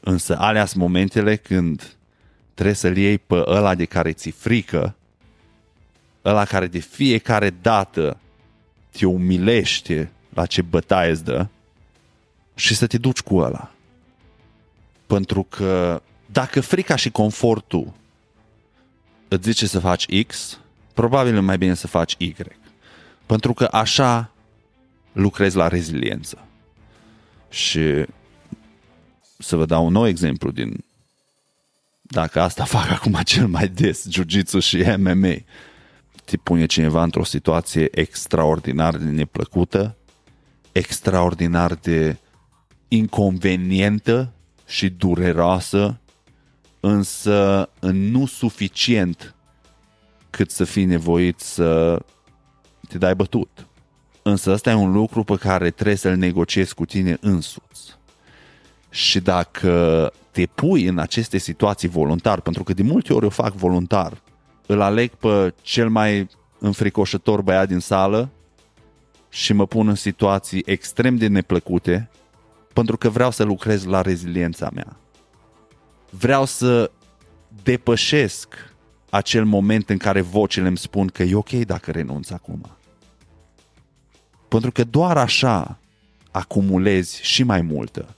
Însă 0.00 0.38
alea 0.38 0.64
sunt 0.64 0.82
momentele 0.82 1.36
când 1.36 1.96
trebuie 2.54 2.74
să-l 2.74 2.96
iei 2.96 3.18
pe 3.18 3.42
ăla 3.46 3.74
de 3.74 3.84
care 3.84 4.12
ți 4.12 4.30
frică, 4.30 4.94
ăla 6.24 6.44
care 6.44 6.66
de 6.66 6.78
fiecare 6.78 7.50
dată 7.50 8.18
te 8.90 9.06
umilește 9.06 10.10
la 10.34 10.46
ce 10.46 10.62
bătaie 10.62 11.10
îți 11.10 11.24
dă 11.24 11.46
și 12.54 12.74
să 12.74 12.86
te 12.86 12.98
duci 12.98 13.20
cu 13.20 13.36
ăla. 13.36 13.70
Pentru 15.06 15.42
că 15.42 16.02
dacă 16.26 16.60
frica 16.60 16.96
și 16.96 17.10
confortul 17.10 17.92
îți 19.28 19.50
zice 19.50 19.66
să 19.66 19.78
faci 19.78 20.24
X, 20.26 20.60
probabil 20.92 21.36
e 21.36 21.40
mai 21.40 21.58
bine 21.58 21.74
să 21.74 21.86
faci 21.86 22.14
Y. 22.18 22.34
Pentru 23.26 23.54
că 23.54 23.68
așa 23.70 24.30
lucrezi 25.12 25.56
la 25.56 25.68
reziliență. 25.68 26.38
Și 27.50 28.04
să 29.38 29.56
vă 29.56 29.66
dau 29.66 29.86
un 29.86 29.92
nou 29.92 30.06
exemplu 30.06 30.50
din 30.50 30.84
dacă 32.14 32.40
asta 32.40 32.64
fac 32.76 32.90
acum 32.90 33.18
cel 33.24 33.46
mai 33.46 33.68
des, 33.68 34.06
jiu-jitsu 34.08 34.58
și 34.58 34.84
MMA, 34.96 35.34
te 36.24 36.36
pune 36.36 36.66
cineva 36.66 37.02
într-o 37.02 37.24
situație 37.24 37.98
extraordinar 38.00 38.96
de 38.96 39.10
neplăcută, 39.10 39.96
extraordinar 40.72 41.74
de 41.74 42.16
inconvenientă 42.88 44.32
și 44.66 44.88
dureroasă, 44.88 46.00
însă 46.80 47.68
nu 47.80 48.26
suficient 48.26 49.34
cât 50.30 50.50
să 50.50 50.64
fii 50.64 50.84
nevoit 50.84 51.40
să 51.40 52.00
te 52.88 52.98
dai 52.98 53.14
bătut. 53.14 53.66
Însă 54.22 54.50
ăsta 54.50 54.70
e 54.70 54.74
un 54.74 54.92
lucru 54.92 55.24
pe 55.24 55.36
care 55.36 55.70
trebuie 55.70 55.96
să-l 55.96 56.16
negociezi 56.16 56.74
cu 56.74 56.84
tine 56.84 57.16
însuți. 57.20 57.96
Și 58.94 59.20
dacă 59.20 60.12
te 60.30 60.46
pui 60.46 60.84
în 60.84 60.98
aceste 60.98 61.38
situații 61.38 61.88
voluntar, 61.88 62.40
pentru 62.40 62.62
că 62.64 62.72
de 62.72 62.82
multe 62.82 63.12
ori 63.12 63.24
o 63.24 63.28
fac 63.28 63.54
voluntar, 63.54 64.22
îl 64.66 64.80
aleg 64.80 65.10
pe 65.10 65.54
cel 65.62 65.88
mai 65.88 66.28
înfricoșător 66.58 67.42
băiat 67.42 67.68
din 67.68 67.78
sală 67.78 68.28
și 69.28 69.52
mă 69.52 69.66
pun 69.66 69.88
în 69.88 69.94
situații 69.94 70.62
extrem 70.66 71.16
de 71.16 71.26
neplăcute 71.26 72.10
pentru 72.72 72.96
că 72.96 73.08
vreau 73.08 73.30
să 73.30 73.42
lucrez 73.42 73.84
la 73.84 74.00
reziliența 74.00 74.70
mea. 74.74 74.96
Vreau 76.10 76.44
să 76.44 76.90
depășesc 77.62 78.74
acel 79.10 79.44
moment 79.44 79.90
în 79.90 79.96
care 79.96 80.20
vocile 80.20 80.68
îmi 80.68 80.78
spun 80.78 81.06
că 81.06 81.22
e 81.22 81.34
ok 81.34 81.50
dacă 81.50 81.90
renunț 81.90 82.30
acum. 82.30 82.76
Pentru 84.48 84.72
că 84.72 84.84
doar 84.84 85.16
așa 85.16 85.78
acumulezi 86.30 87.22
și 87.22 87.42
mai 87.42 87.60
multă. 87.60 88.16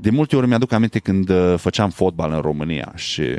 De 0.00 0.10
multe 0.10 0.36
ori 0.36 0.46
mi-aduc 0.46 0.72
aminte 0.72 0.98
când 0.98 1.28
uh, 1.28 1.54
făceam 1.56 1.90
fotbal 1.90 2.32
în 2.32 2.40
România 2.40 2.92
și 2.94 3.36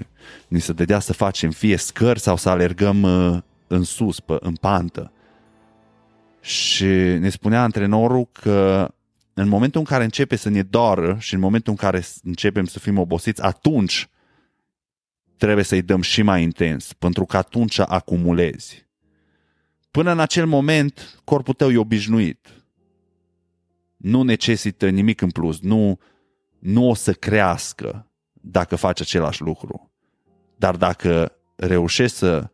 ni 0.47 0.59
se 0.59 0.73
dădea 0.73 0.99
să 0.99 1.13
facem 1.13 1.51
fie 1.51 1.77
scări 1.77 2.19
sau 2.19 2.35
să 2.35 2.49
alergăm 2.49 3.01
uh, 3.01 3.37
în 3.67 3.83
sus, 3.83 4.19
pe, 4.19 4.37
în 4.39 4.53
pantă. 4.53 5.11
Și 6.41 6.85
ne 7.19 7.29
spunea 7.29 7.61
antrenorul 7.61 8.29
că 8.31 8.91
în 9.33 9.47
momentul 9.47 9.79
în 9.79 9.85
care 9.85 10.03
începe 10.03 10.35
să 10.35 10.49
ne 10.49 10.61
doară 10.61 11.17
și 11.19 11.33
în 11.33 11.39
momentul 11.39 11.71
în 11.71 11.77
care 11.77 12.03
începem 12.23 12.65
să 12.65 12.79
fim 12.79 12.97
obosiți, 12.97 13.41
atunci 13.41 14.09
trebuie 15.37 15.63
să-i 15.63 15.81
dăm 15.81 16.01
și 16.01 16.21
mai 16.21 16.43
intens, 16.43 16.93
pentru 16.93 17.25
că 17.25 17.37
atunci 17.37 17.79
acumulezi. 17.79 18.87
Până 19.91 20.11
în 20.11 20.19
acel 20.19 20.45
moment, 20.45 21.19
corpul 21.23 21.53
tău 21.53 21.71
e 21.71 21.77
obișnuit. 21.77 22.47
Nu 23.97 24.21
necesită 24.23 24.89
nimic 24.89 25.21
în 25.21 25.29
plus, 25.29 25.59
nu, 25.59 25.99
nu 26.59 26.89
o 26.89 26.93
să 26.93 27.13
crească 27.13 28.11
dacă 28.33 28.75
faci 28.75 29.01
același 29.01 29.41
lucru. 29.41 29.91
Dar 30.57 30.75
dacă 30.75 31.31
reușești 31.55 32.17
să 32.17 32.49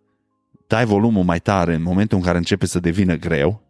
dai 0.68 0.86
volumul 0.86 1.24
mai 1.24 1.39
tare 1.39 1.74
în 1.74 1.82
momentul 1.82 2.18
în 2.18 2.24
care 2.24 2.38
începe 2.38 2.65
să 2.65 2.80
devină 2.80 3.15
greu 3.15 3.62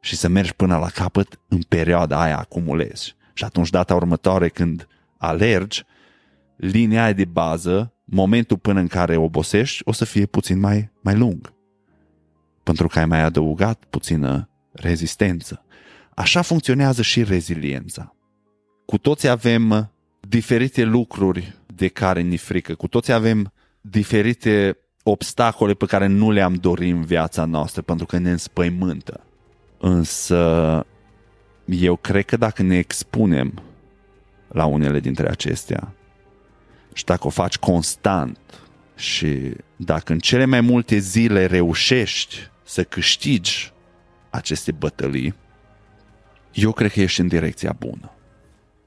și 0.00 0.16
să 0.16 0.28
mergi 0.28 0.54
până 0.54 0.76
la 0.76 0.88
capăt, 0.88 1.40
în 1.48 1.60
perioada 1.68 2.20
aia 2.20 2.38
acumulezi. 2.38 3.16
Și 3.34 3.44
atunci 3.44 3.70
data 3.70 3.94
următoare 3.94 4.48
când 4.48 4.88
alergi, 5.18 5.84
linia 6.56 7.02
aia 7.02 7.12
de 7.12 7.24
bază, 7.24 7.94
momentul 8.04 8.58
până 8.58 8.80
în 8.80 8.86
care 8.86 9.16
obosești, 9.16 9.82
o 9.84 9.92
să 9.92 10.04
fie 10.04 10.26
puțin 10.26 10.58
mai, 10.58 10.90
mai 11.00 11.16
lung. 11.16 11.54
Pentru 12.62 12.86
că 12.86 12.98
ai 12.98 13.06
mai 13.06 13.20
adăugat 13.20 13.84
puțină 13.90 14.48
rezistență. 14.72 15.64
Așa 16.14 16.42
funcționează 16.42 17.02
și 17.02 17.24
reziliența. 17.24 18.15
Cu 18.86 18.98
toți 18.98 19.28
avem 19.28 19.90
diferite 20.20 20.82
lucruri 20.84 21.56
de 21.74 21.88
care 21.88 22.20
ni 22.20 22.36
frică. 22.36 22.74
Cu 22.74 22.88
toți 22.88 23.12
avem 23.12 23.52
diferite 23.80 24.78
obstacole 25.02 25.74
pe 25.74 25.86
care 25.86 26.06
nu 26.06 26.30
le-am 26.30 26.54
dorit 26.54 26.92
în 26.92 27.02
viața 27.02 27.44
noastră 27.44 27.82
pentru 27.82 28.06
că 28.06 28.18
ne 28.18 28.30
înspăimântă. 28.30 29.24
Însă 29.78 30.86
eu 31.64 31.96
cred 31.96 32.24
că 32.24 32.36
dacă 32.36 32.62
ne 32.62 32.78
expunem 32.78 33.62
la 34.48 34.64
unele 34.64 35.00
dintre 35.00 35.28
acestea 35.28 35.92
și 36.92 37.04
dacă 37.04 37.26
o 37.26 37.30
faci 37.30 37.58
constant 37.58 38.38
și 38.96 39.52
dacă 39.76 40.12
în 40.12 40.18
cele 40.18 40.44
mai 40.44 40.60
multe 40.60 40.98
zile 40.98 41.46
reușești 41.46 42.36
să 42.64 42.84
câștigi 42.84 43.72
aceste 44.30 44.72
bătălii, 44.72 45.34
eu 46.52 46.72
cred 46.72 46.92
că 46.92 47.00
ești 47.00 47.20
în 47.20 47.28
direcția 47.28 47.76
bună. 47.78 48.10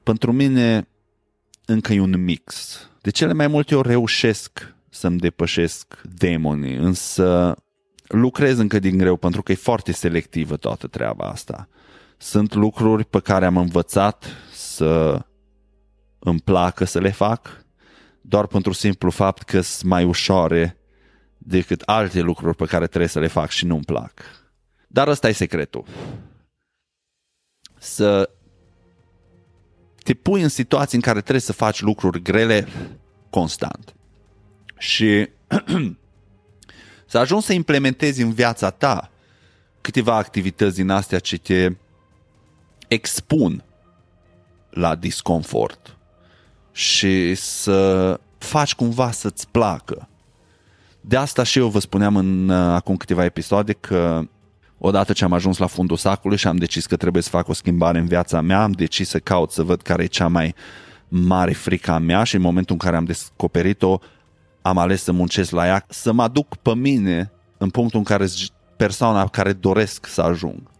Pentru 0.02 0.32
mine 0.32 0.88
încă 1.64 1.92
e 1.92 2.00
un 2.00 2.24
mix. 2.24 2.78
De 3.00 3.10
cele 3.10 3.32
mai 3.32 3.46
multe 3.46 3.74
ori 3.74 3.88
reușesc 3.88 4.74
să-mi 4.88 5.18
depășesc 5.18 6.00
demonii, 6.02 6.74
însă 6.74 7.56
lucrez 8.06 8.58
încă 8.58 8.78
din 8.78 8.98
greu 8.98 9.16
pentru 9.16 9.42
că 9.42 9.52
e 9.52 9.54
foarte 9.54 9.92
selectivă 9.92 10.56
toată 10.56 10.86
treaba 10.86 11.24
asta. 11.24 11.68
Sunt 12.16 12.54
lucruri 12.54 13.04
pe 13.04 13.20
care 13.20 13.46
am 13.46 13.56
învățat 13.56 14.24
să 14.52 15.24
îmi 16.18 16.40
placă 16.40 16.84
să 16.84 16.98
le 16.98 17.10
fac, 17.10 17.64
doar 18.20 18.46
pentru 18.46 18.72
simplu 18.72 19.10
fapt 19.10 19.42
că 19.42 19.60
sunt 19.60 19.90
mai 19.90 20.04
ușoare 20.04 20.76
decât 21.38 21.80
alte 21.80 22.20
lucruri 22.20 22.56
pe 22.56 22.66
care 22.66 22.86
trebuie 22.86 23.08
să 23.08 23.18
le 23.18 23.26
fac 23.26 23.50
și 23.50 23.66
nu-mi 23.66 23.84
plac. 23.84 24.20
Dar 24.88 25.08
ăsta 25.08 25.28
e 25.28 25.32
secretul. 25.32 25.84
Să 27.78 28.30
te 30.10 30.16
pui 30.16 30.42
în 30.42 30.48
situații 30.48 30.96
în 30.96 31.02
care 31.02 31.20
trebuie 31.20 31.40
să 31.40 31.52
faci 31.52 31.80
lucruri 31.80 32.22
grele 32.22 32.66
constant. 33.30 33.94
Și 34.78 35.28
să 37.10 37.18
ajungi 37.18 37.46
să 37.46 37.52
implementezi 37.52 38.22
în 38.22 38.32
viața 38.32 38.70
ta 38.70 39.10
câteva 39.80 40.16
activități 40.16 40.76
din 40.76 40.90
astea 40.90 41.18
ce 41.18 41.38
te 41.38 41.76
expun 42.88 43.64
la 44.70 44.94
disconfort 44.94 45.96
și 46.72 47.34
să 47.34 48.20
faci 48.38 48.74
cumva 48.74 49.10
să-ți 49.10 49.48
placă. 49.48 50.08
De 51.00 51.16
asta 51.16 51.42
și 51.42 51.58
eu 51.58 51.68
vă 51.68 51.78
spuneam 51.78 52.16
în 52.16 52.48
uh, 52.48 52.56
acum 52.56 52.96
câteva 52.96 53.24
episoade 53.24 53.72
că 53.72 54.28
odată 54.82 55.12
ce 55.12 55.24
am 55.24 55.32
ajuns 55.32 55.58
la 55.58 55.66
fundul 55.66 55.96
sacului 55.96 56.36
și 56.36 56.46
am 56.46 56.56
decis 56.56 56.86
că 56.86 56.96
trebuie 56.96 57.22
să 57.22 57.28
fac 57.28 57.48
o 57.48 57.52
schimbare 57.52 57.98
în 57.98 58.06
viața 58.06 58.40
mea, 58.40 58.62
am 58.62 58.72
decis 58.72 59.08
să 59.08 59.18
caut 59.18 59.50
să 59.50 59.62
văd 59.62 59.82
care 59.82 60.02
e 60.02 60.06
cea 60.06 60.28
mai 60.28 60.54
mare 61.08 61.52
frică 61.52 61.90
a 61.90 61.98
mea 61.98 62.24
și 62.24 62.34
în 62.34 62.40
momentul 62.42 62.72
în 62.72 62.78
care 62.78 62.96
am 62.96 63.04
descoperit-o, 63.04 63.98
am 64.62 64.78
ales 64.78 65.02
să 65.02 65.12
muncesc 65.12 65.50
la 65.50 65.66
ea, 65.66 65.84
să 65.88 66.12
mă 66.12 66.22
aduc 66.22 66.56
pe 66.56 66.74
mine 66.74 67.32
în 67.58 67.70
punctul 67.70 67.98
în 67.98 68.04
care 68.04 68.26
persoana 68.76 69.26
care 69.26 69.52
doresc 69.52 70.06
să 70.06 70.22
ajung. 70.22 70.70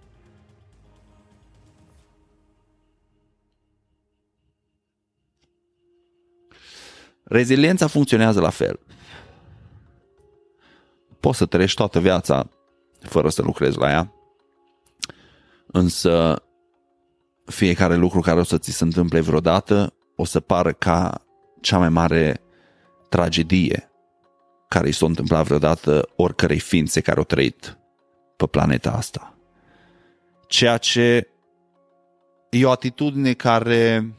Reziliența 7.24 7.86
funcționează 7.86 8.40
la 8.40 8.50
fel. 8.50 8.80
Poți 11.20 11.38
să 11.38 11.46
trăiești 11.46 11.76
toată 11.76 12.00
viața 12.00 12.48
fără 13.00 13.28
să 13.28 13.42
lucrezi 13.42 13.78
la 13.78 13.90
ea, 13.90 14.12
însă 15.66 16.42
fiecare 17.44 17.94
lucru 17.94 18.20
care 18.20 18.40
o 18.40 18.42
să 18.42 18.58
ți 18.58 18.70
se 18.70 18.84
întâmple 18.84 19.20
vreodată 19.20 19.94
o 20.16 20.24
să 20.24 20.40
pară 20.40 20.72
ca 20.72 21.24
cea 21.60 21.78
mai 21.78 21.88
mare 21.88 22.40
tragedie 23.08 23.90
care 24.68 24.88
i 24.88 24.92
s-a 24.92 25.06
întâmplat 25.06 25.44
vreodată 25.44 26.08
oricărei 26.16 26.58
ființe 26.58 27.00
care 27.00 27.18
au 27.18 27.24
trăit 27.24 27.78
pe 28.36 28.46
planeta 28.46 28.90
asta. 28.90 29.34
Ceea 30.46 30.76
ce 30.76 31.28
e 32.50 32.64
o 32.64 32.70
atitudine 32.70 33.32
care 33.32 34.14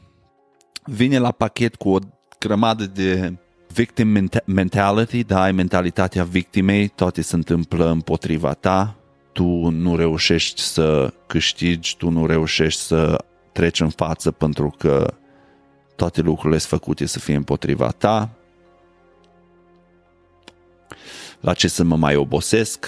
vine 0.84 1.18
la 1.18 1.30
pachet 1.30 1.74
cu 1.74 1.90
o 1.90 1.98
grămadă 2.38 2.84
de 2.84 3.36
victim 3.72 4.28
mentality, 4.44 5.24
da, 5.24 5.42
ai 5.42 5.52
mentalitatea 5.52 6.24
victimei, 6.24 6.88
toate 6.88 7.22
se 7.22 7.34
întâmplă 7.34 7.90
împotriva 7.90 8.52
ta, 8.52 8.96
tu 9.32 9.68
nu 9.68 9.96
reușești 9.96 10.60
să 10.60 11.12
câștigi, 11.26 11.96
tu 11.96 12.08
nu 12.08 12.26
reușești 12.26 12.80
să 12.80 13.24
treci 13.52 13.80
în 13.80 13.90
față 13.90 14.30
pentru 14.30 14.74
că 14.78 15.14
toate 15.96 16.20
lucrurile 16.20 16.58
sunt 16.58 16.70
făcute 16.70 17.06
să 17.06 17.18
fie 17.18 17.34
împotriva 17.34 17.90
ta. 17.90 18.30
La 21.40 21.54
ce 21.54 21.68
să 21.68 21.84
mă 21.84 21.96
mai 21.96 22.16
obosesc? 22.16 22.86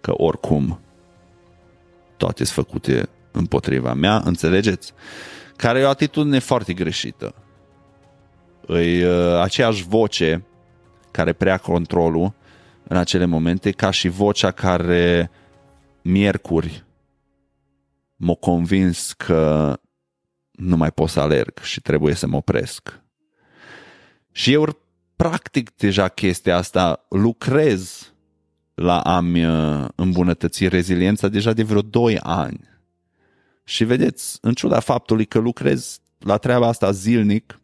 Că 0.00 0.12
oricum 0.16 0.80
toate 2.16 2.44
sunt 2.44 2.66
făcute 2.66 3.08
împotriva 3.30 3.94
mea, 3.94 4.22
înțelegeți? 4.24 4.92
Care 5.56 5.78
e 5.78 5.84
o 5.84 5.88
atitudine 5.88 6.38
foarte 6.38 6.72
greșită. 6.72 7.34
E 8.78 9.06
uh, 9.06 9.40
aceeași 9.40 9.84
voce 9.84 10.44
care 11.10 11.32
prea 11.32 11.56
controlul 11.56 12.32
în 12.82 12.96
acele 12.96 13.24
momente, 13.24 13.70
ca 13.70 13.90
și 13.90 14.08
vocea 14.08 14.50
care 14.50 15.30
miercuri 16.02 16.84
m-a 18.16 18.34
convins 18.34 19.12
că 19.12 19.76
nu 20.50 20.76
mai 20.76 20.90
pot 20.90 21.08
să 21.08 21.20
alerg 21.20 21.58
și 21.58 21.80
trebuie 21.80 22.14
să 22.14 22.26
mă 22.26 22.36
opresc. 22.36 23.00
Și 24.32 24.52
eu 24.52 24.78
practic 25.16 25.76
deja 25.76 26.08
chestia 26.08 26.56
asta, 26.56 27.06
lucrez 27.08 28.12
la 28.74 29.00
a-mi 29.00 29.44
uh, 29.44 29.88
îmbunătăți 29.94 30.68
reziliența 30.68 31.28
deja 31.28 31.52
de 31.52 31.62
vreo 31.62 31.82
2 31.82 32.18
ani. 32.18 32.68
Și 33.64 33.84
vedeți, 33.84 34.38
în 34.40 34.54
ciuda 34.54 34.80
faptului 34.80 35.24
că 35.24 35.38
lucrez 35.38 36.00
la 36.18 36.36
treaba 36.36 36.66
asta 36.66 36.90
zilnic, 36.90 37.59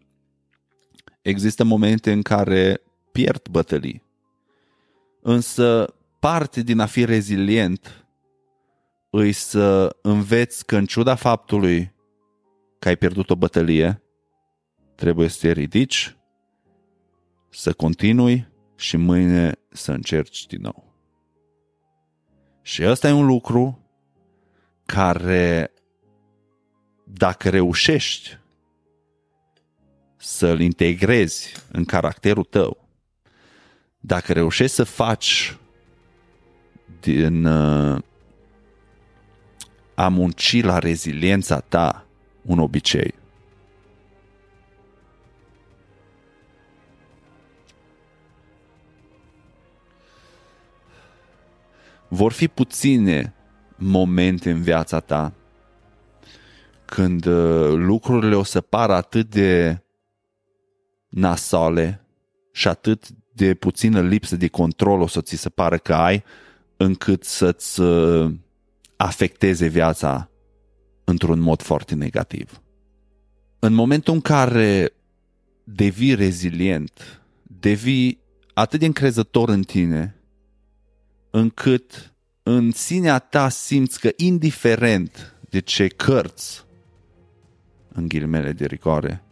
există 1.27 1.65
momente 1.65 2.13
în 2.13 2.23
care 2.23 2.81
pierd 3.13 3.49
bătălii. 3.51 4.03
Însă 5.21 5.95
parte 6.19 6.63
din 6.63 6.79
a 6.79 6.87
fi 6.87 7.05
rezilient 7.05 8.07
îi 9.11 9.33
să 9.33 9.97
înveți 10.03 10.67
că 10.67 10.77
în 10.77 10.87
ciuda 10.87 11.15
faptului 11.15 11.93
că 12.79 12.89
ai 12.89 12.97
pierdut 12.97 13.31
o 13.31 13.37
bătălie, 13.37 14.03
trebuie 14.95 15.29
să 15.29 15.39
te 15.41 15.51
ridici, 15.51 16.17
să 17.51 17.73
continui 17.73 18.49
și 18.77 18.97
mâine 18.97 19.59
să 19.69 19.93
încerci 19.93 20.47
din 20.47 20.61
nou. 20.61 20.85
Și 22.63 22.85
ăsta 22.85 23.09
e 23.09 23.13
un 23.13 23.27
lucru 23.27 23.79
care, 24.85 25.73
dacă 27.05 27.51
reușești 27.51 28.39
să-l 30.27 30.61
integrezi 30.61 31.53
în 31.73 31.85
caracterul 31.85 32.45
tău, 32.45 32.89
dacă 33.99 34.33
reușești 34.33 34.75
să 34.75 34.85
faci 34.85 35.57
din 37.01 37.45
uh, 37.45 37.99
a 39.95 40.09
munci 40.09 40.63
la 40.63 40.79
reziliența 40.79 41.61
ta 41.61 42.07
un 42.43 42.59
obicei, 42.59 43.15
vor 52.09 52.33
fi 52.33 52.49
puține 52.49 53.35
momente 53.77 54.51
în 54.51 54.63
viața 54.63 55.01
ta 55.01 55.33
când 56.85 57.27
uh, 57.27 57.73
lucrurile 57.73 58.35
o 58.35 58.43
să 58.43 58.61
pară 58.61 58.93
atât 58.93 59.31
de 59.31 59.81
nasale 61.09 62.07
și 62.53 62.69
atât 62.69 63.09
de 63.33 63.55
puțină 63.55 64.01
lipsă 64.01 64.37
de 64.37 64.49
control 64.49 65.01
o 65.01 65.07
să 65.07 65.21
ți 65.21 65.37
se 65.37 65.49
pară 65.49 65.77
că 65.77 65.95
ai, 65.95 66.25
încât 66.77 67.25
să-ți 67.25 67.81
uh, 67.81 68.35
afecteze 68.97 69.67
viața 69.67 70.31
într-un 71.05 71.39
mod 71.39 71.63
foarte 71.63 71.95
negativ. 71.95 72.61
În 73.59 73.73
momentul 73.73 74.15
în 74.15 74.21
care 74.21 74.93
devii 75.65 76.15
rezilient, 76.15 77.23
devii 77.43 78.19
atât 78.55 78.81
de 78.81 78.87
încrezător 78.87 79.49
în 79.49 79.63
tine, 79.63 80.17
încât 81.31 82.15
în 82.43 82.71
sinea 82.71 83.19
ta 83.19 83.49
simți 83.49 84.01
că 84.01 84.11
indiferent 84.17 85.37
de 85.51 85.61
ce 85.61 85.87
cărți, 85.87 86.65
în 87.89 88.09
ghilimele 88.09 88.53
de 88.53 88.67
rigoare, 88.67 89.23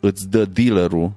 îți 0.00 0.28
dă 0.28 0.44
dealerul, 0.44 1.12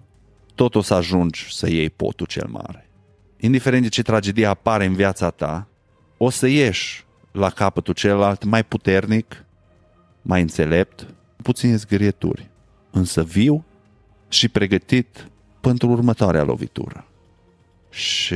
tot 0.55 0.75
o 0.75 0.81
să 0.81 0.93
ajungi 0.93 1.47
să 1.49 1.69
iei 1.69 1.89
potul 1.89 2.25
cel 2.25 2.47
mare. 2.47 2.89
Indiferent 3.37 3.83
de 3.83 3.89
ce 3.89 4.01
tragedie 4.01 4.45
apare 4.45 4.85
în 4.85 4.93
viața 4.93 5.29
ta, 5.29 5.67
o 6.17 6.29
să 6.29 6.47
ieși 6.47 7.05
la 7.31 7.49
capătul 7.49 7.93
celălalt 7.93 8.43
mai 8.43 8.63
puternic, 8.63 9.45
mai 10.21 10.41
înțelept, 10.41 11.07
puține 11.43 11.75
zgârieturi, 11.75 12.49
însă 12.91 13.23
viu 13.23 13.65
și 14.27 14.49
pregătit 14.49 15.27
pentru 15.59 15.89
următoarea 15.89 16.43
lovitură. 16.43 17.05
Și 17.89 18.35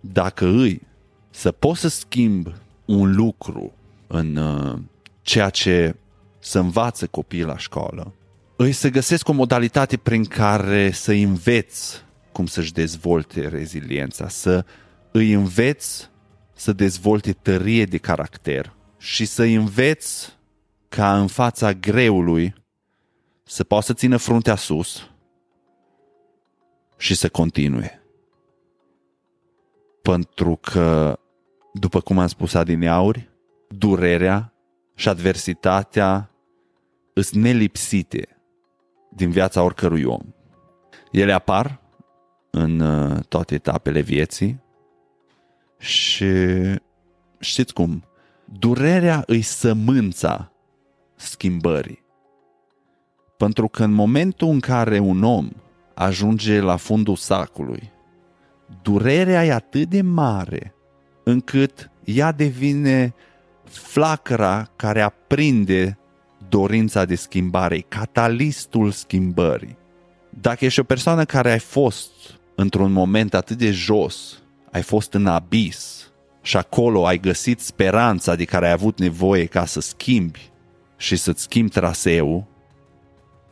dacă 0.00 0.46
îi 0.46 0.82
să 1.30 1.52
poți 1.52 1.80
să 1.80 1.88
schimbi 1.88 2.54
un 2.84 3.14
lucru 3.14 3.72
în 4.06 4.36
uh, 4.36 4.78
ceea 5.22 5.50
ce 5.50 5.96
să 6.38 6.58
învață 6.58 7.06
copiii 7.06 7.42
la 7.42 7.58
școală, 7.58 8.12
îi 8.56 8.72
să 8.72 8.88
găsesc 8.88 9.28
o 9.28 9.32
modalitate 9.32 9.96
prin 9.96 10.24
care 10.24 10.90
să 10.90 11.12
înveți 11.12 12.04
cum 12.32 12.46
să-și 12.46 12.72
dezvolte 12.72 13.48
reziliența, 13.48 14.28
să 14.28 14.64
îi 15.12 15.32
înveți 15.32 16.10
să 16.52 16.72
dezvolte 16.72 17.32
tărie 17.32 17.84
de 17.84 17.98
caracter 17.98 18.74
și 18.98 19.24
să 19.24 19.42
îi 19.42 19.54
înveți 19.54 20.38
ca 20.88 21.20
în 21.20 21.26
fața 21.26 21.72
greului 21.72 22.54
să 23.42 23.64
poată 23.64 23.84
să 23.84 23.92
țină 23.92 24.16
fruntea 24.16 24.54
sus 24.54 25.10
și 26.96 27.14
să 27.14 27.28
continue. 27.28 28.02
Pentru 30.02 30.56
că, 30.56 31.18
după 31.72 32.00
cum 32.00 32.18
am 32.18 32.26
spus 32.26 32.54
adineauri, 32.54 33.30
durerea 33.68 34.52
și 34.94 35.08
adversitatea 35.08 36.30
îs 37.12 37.32
nelipsite 37.32 38.35
din 39.16 39.30
viața 39.30 39.62
oricărui 39.62 40.04
om. 40.04 40.22
Ele 41.10 41.32
apar 41.32 41.80
în 42.50 42.80
uh, 42.80 43.18
toate 43.28 43.54
etapele 43.54 44.00
vieții 44.00 44.60
și 45.78 46.26
știți 47.38 47.72
cum? 47.72 48.04
Durerea 48.44 49.22
îi 49.26 49.42
sămânța 49.42 50.52
schimbării. 51.14 52.04
Pentru 53.36 53.68
că 53.68 53.84
în 53.84 53.92
momentul 53.92 54.48
în 54.48 54.60
care 54.60 54.98
un 54.98 55.22
om 55.22 55.48
ajunge 55.94 56.60
la 56.60 56.76
fundul 56.76 57.16
sacului, 57.16 57.92
durerea 58.82 59.44
e 59.44 59.52
atât 59.52 59.88
de 59.88 60.02
mare 60.02 60.74
încât 61.24 61.90
ea 62.04 62.32
devine 62.32 63.14
flacăra 63.64 64.70
care 64.76 65.00
aprinde 65.00 65.98
dorința 66.48 67.04
de 67.04 67.14
schimbare, 67.14 67.84
catalistul 67.88 68.90
schimbării. 68.90 69.76
Dacă 70.30 70.64
ești 70.64 70.80
o 70.80 70.84
persoană 70.84 71.24
care 71.24 71.52
ai 71.52 71.58
fost 71.58 72.10
într-un 72.54 72.92
moment 72.92 73.34
atât 73.34 73.58
de 73.58 73.70
jos, 73.70 74.42
ai 74.70 74.82
fost 74.82 75.12
în 75.12 75.26
abis 75.26 76.10
și 76.42 76.56
acolo 76.56 77.06
ai 77.06 77.18
găsit 77.18 77.60
speranța 77.60 78.34
de 78.34 78.44
care 78.44 78.66
ai 78.66 78.72
avut 78.72 78.98
nevoie 78.98 79.44
ca 79.44 79.64
să 79.64 79.80
schimbi 79.80 80.50
și 80.96 81.16
să-ți 81.16 81.42
schimbi 81.42 81.70
traseul, 81.70 82.44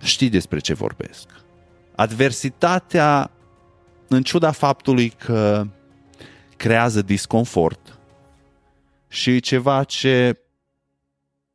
știi 0.00 0.28
despre 0.28 0.58
ce 0.58 0.74
vorbesc. 0.74 1.28
Adversitatea, 1.96 3.30
în 4.08 4.22
ciuda 4.22 4.50
faptului 4.50 5.08
că 5.08 5.66
creează 6.56 7.02
disconfort 7.02 7.98
și 9.08 9.30
e 9.30 9.38
ceva 9.38 9.84
ce 9.84 10.38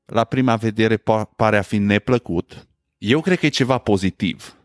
la 0.09 0.23
prima 0.23 0.55
vedere 0.55 1.03
pare 1.35 1.57
a 1.57 1.61
fi 1.61 1.77
neplăcut, 1.77 2.67
eu 2.97 3.21
cred 3.21 3.39
că 3.39 3.45
e 3.45 3.49
ceva 3.49 3.77
pozitiv. 3.77 4.55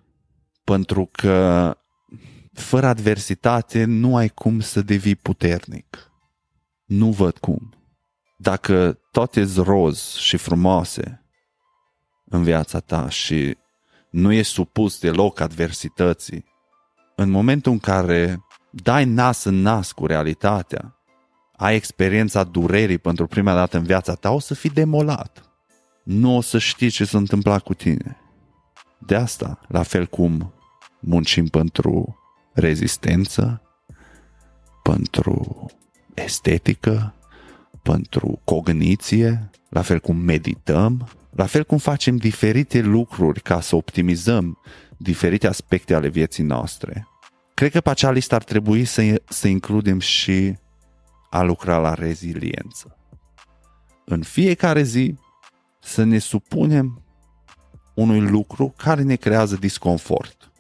Pentru 0.64 1.08
că 1.12 1.76
fără 2.52 2.86
adversitate 2.86 3.84
nu 3.84 4.16
ai 4.16 4.28
cum 4.28 4.60
să 4.60 4.82
devii 4.82 5.16
puternic. 5.16 6.10
Nu 6.84 7.10
văd 7.10 7.38
cum. 7.38 7.74
Dacă 8.36 8.98
toate 9.10 9.44
sunt 9.44 9.66
roz 9.66 10.14
și 10.14 10.36
frumoase 10.36 11.24
în 12.24 12.42
viața 12.42 12.80
ta 12.80 13.08
și 13.08 13.56
nu 14.10 14.32
e 14.32 14.42
supus 14.42 15.00
deloc 15.00 15.40
adversității, 15.40 16.44
în 17.16 17.30
momentul 17.30 17.72
în 17.72 17.78
care 17.78 18.44
dai 18.70 19.04
nas 19.04 19.44
în 19.44 19.54
nas 19.54 19.92
cu 19.92 20.06
realitatea, 20.06 20.98
ai 21.56 21.74
experiența 21.74 22.44
durerii 22.44 22.98
pentru 22.98 23.26
prima 23.26 23.54
dată 23.54 23.76
în 23.76 23.84
viața 23.84 24.14
ta, 24.14 24.30
o 24.30 24.38
să 24.38 24.54
fii 24.54 24.70
demolat. 24.70 25.50
Nu 26.02 26.36
o 26.36 26.40
să 26.40 26.58
știi 26.58 26.90
ce 26.90 27.04
s-a 27.04 27.18
întâmplat 27.18 27.62
cu 27.62 27.74
tine. 27.74 28.16
De 28.98 29.14
asta, 29.14 29.60
la 29.68 29.82
fel 29.82 30.06
cum 30.06 30.52
muncim 31.00 31.46
pentru 31.46 32.18
rezistență, 32.52 33.62
pentru 34.82 35.66
estetică, 36.14 37.14
pentru 37.82 38.40
cogniție, 38.44 39.50
la 39.68 39.82
fel 39.82 40.00
cum 40.00 40.16
medităm, 40.16 41.08
la 41.30 41.46
fel 41.46 41.64
cum 41.64 41.78
facem 41.78 42.16
diferite 42.16 42.80
lucruri 42.80 43.40
ca 43.40 43.60
să 43.60 43.76
optimizăm 43.76 44.58
diferite 44.96 45.46
aspecte 45.46 45.94
ale 45.94 46.08
vieții 46.08 46.44
noastre. 46.44 47.06
Cred 47.54 47.70
că 47.70 47.80
pe 47.80 47.90
acea 47.90 48.10
listă 48.10 48.34
ar 48.34 48.44
trebui 48.44 48.84
să, 48.84 49.22
să 49.28 49.48
includem 49.48 49.98
și 49.98 50.56
a 51.34 51.42
lucra 51.42 51.78
la 51.78 51.94
reziliență. 51.94 52.96
În 54.04 54.22
fiecare 54.22 54.82
zi 54.82 55.14
să 55.80 56.04
ne 56.04 56.18
supunem 56.18 57.02
unui 57.94 58.20
lucru 58.20 58.74
care 58.76 59.02
ne 59.02 59.16
creează 59.16 59.56
disconfort. 59.56 60.50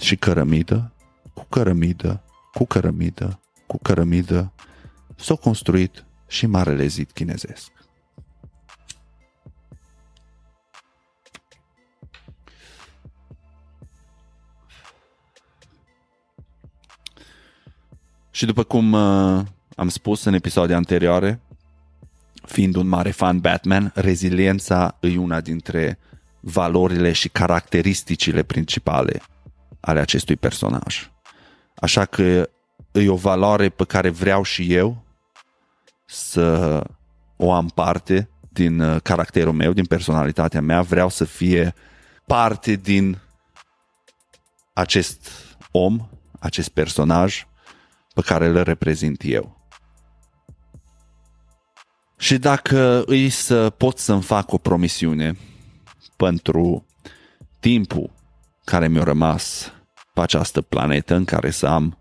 Și 0.00 0.16
cărămidă, 0.16 0.92
cu 1.34 1.46
cărămidă, 1.48 2.22
cu 2.52 2.64
cărămidă, 2.64 3.40
cu 3.66 3.78
cărămidă, 3.82 4.52
s-a 5.16 5.34
construit 5.34 6.04
și 6.26 6.46
marele 6.46 6.86
zid 6.86 7.10
chinezesc. 7.10 7.72
Și 18.30 18.46
după 18.46 18.62
cum 18.62 18.92
uh, 18.92 19.44
am 19.74 19.88
spus 19.88 20.24
în 20.24 20.34
episoade 20.34 20.74
anterioare, 20.74 21.40
fiind 22.46 22.76
un 22.76 22.86
mare 22.86 23.10
fan 23.10 23.38
Batman, 23.38 23.92
reziliența 23.94 24.96
e 25.00 25.18
una 25.18 25.40
dintre 25.40 25.98
valorile 26.40 27.12
și 27.12 27.28
caracteristicile 27.28 28.42
principale 28.42 29.22
ale 29.80 30.00
acestui 30.00 30.36
personaj. 30.36 31.10
Așa 31.74 32.04
că 32.04 32.48
e 32.92 33.08
o 33.08 33.16
valoare 33.16 33.68
pe 33.68 33.84
care 33.84 34.08
vreau 34.08 34.42
și 34.42 34.74
eu 34.74 35.04
să 36.06 36.82
o 37.36 37.52
am 37.52 37.68
parte 37.68 38.28
din 38.48 38.80
uh, 38.80 39.00
caracterul 39.02 39.52
meu, 39.52 39.72
din 39.72 39.84
personalitatea 39.84 40.60
mea, 40.60 40.82
vreau 40.82 41.08
să 41.08 41.24
fie 41.24 41.74
parte 42.26 42.74
din 42.74 43.18
acest 44.72 45.30
om, 45.70 46.08
acest 46.38 46.68
personaj 46.68 47.46
pe 48.14 48.20
care 48.20 48.46
îl 48.46 48.62
reprezint 48.62 49.20
eu. 49.24 49.53
Și 52.16 52.38
dacă 52.38 53.02
îi 53.06 53.28
să 53.28 53.70
pot 53.70 53.98
să-mi 53.98 54.22
fac 54.22 54.52
o 54.52 54.58
promisiune 54.58 55.36
pentru 56.16 56.86
timpul 57.60 58.12
care 58.64 58.88
mi-a 58.88 59.02
rămas 59.02 59.72
pe 60.14 60.20
această 60.20 60.60
planetă 60.60 61.14
în 61.14 61.24
care 61.24 61.50
să 61.50 61.66
am 61.66 61.98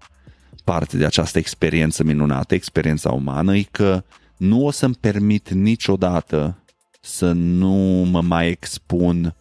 parte 0.64 0.98
de 0.98 1.06
această 1.06 1.38
experiență 1.38 2.04
minunată, 2.04 2.54
experiența 2.54 3.12
umană, 3.12 3.56
e 3.56 3.64
că 3.72 4.04
nu 4.38 4.66
o 4.66 4.72
să-mi 4.72 4.96
permit 4.96 5.50
niciodată 5.50 6.64
să 7.02 7.32
nu 7.32 8.08
mă 8.12 8.22
mai 8.22 8.50
expun 8.50 9.36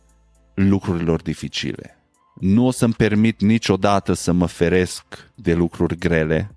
lucrurilor 0.55 1.23
dificile. 1.23 1.97
Nu 2.41 2.67
o 2.67 2.71
să-mi 2.71 2.93
permit 2.93 3.41
niciodată 3.41 4.13
să 4.13 4.33
mă 4.33 4.47
feresc 4.47 5.05
de 5.35 5.55
lucruri 5.55 5.99
grele. 5.99 6.57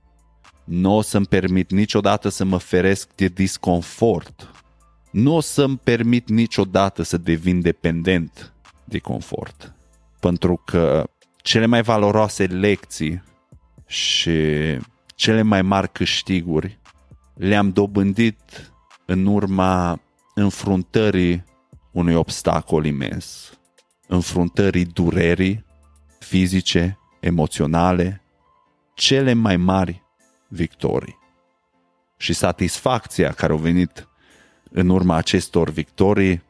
Nu 0.65 0.95
o 0.95 1.01
să-mi 1.01 1.25
permit 1.25 1.71
niciodată 1.71 2.29
să 2.29 2.43
mă 2.43 2.57
feresc 2.57 3.09
de 3.15 3.27
disconfort. 3.27 4.51
Nu 5.11 5.35
o 5.35 5.39
să-mi 5.39 5.77
permit 5.77 6.29
niciodată 6.29 7.03
să 7.03 7.17
devin 7.17 7.61
dependent 7.61 8.53
de 8.83 8.99
confort. 8.99 9.73
Pentru 10.19 10.61
că 10.65 11.03
cele 11.37 11.65
mai 11.65 11.81
valoroase 11.81 12.45
lecții 12.45 13.23
și 13.85 14.39
cele 15.15 15.41
mai 15.41 15.61
mari 15.61 15.91
câștiguri 15.91 16.79
le-am 17.33 17.69
dobândit 17.69 18.71
în 19.05 19.25
urma 19.25 19.99
înfruntării 20.33 21.43
unui 21.91 22.13
obstacol 22.13 22.85
imens, 22.85 23.59
înfruntării 24.07 24.85
durerii 24.85 25.65
fizice, 26.19 26.99
emoționale, 27.19 28.21
cele 28.93 29.33
mai 29.33 29.57
mari 29.57 30.04
victorii. 30.47 31.17
Și 32.17 32.33
satisfacția 32.33 33.31
care 33.31 33.53
a 33.53 33.55
venit 33.55 34.07
în 34.71 34.89
urma 34.89 35.15
acestor 35.15 35.69
victorii 35.69 36.43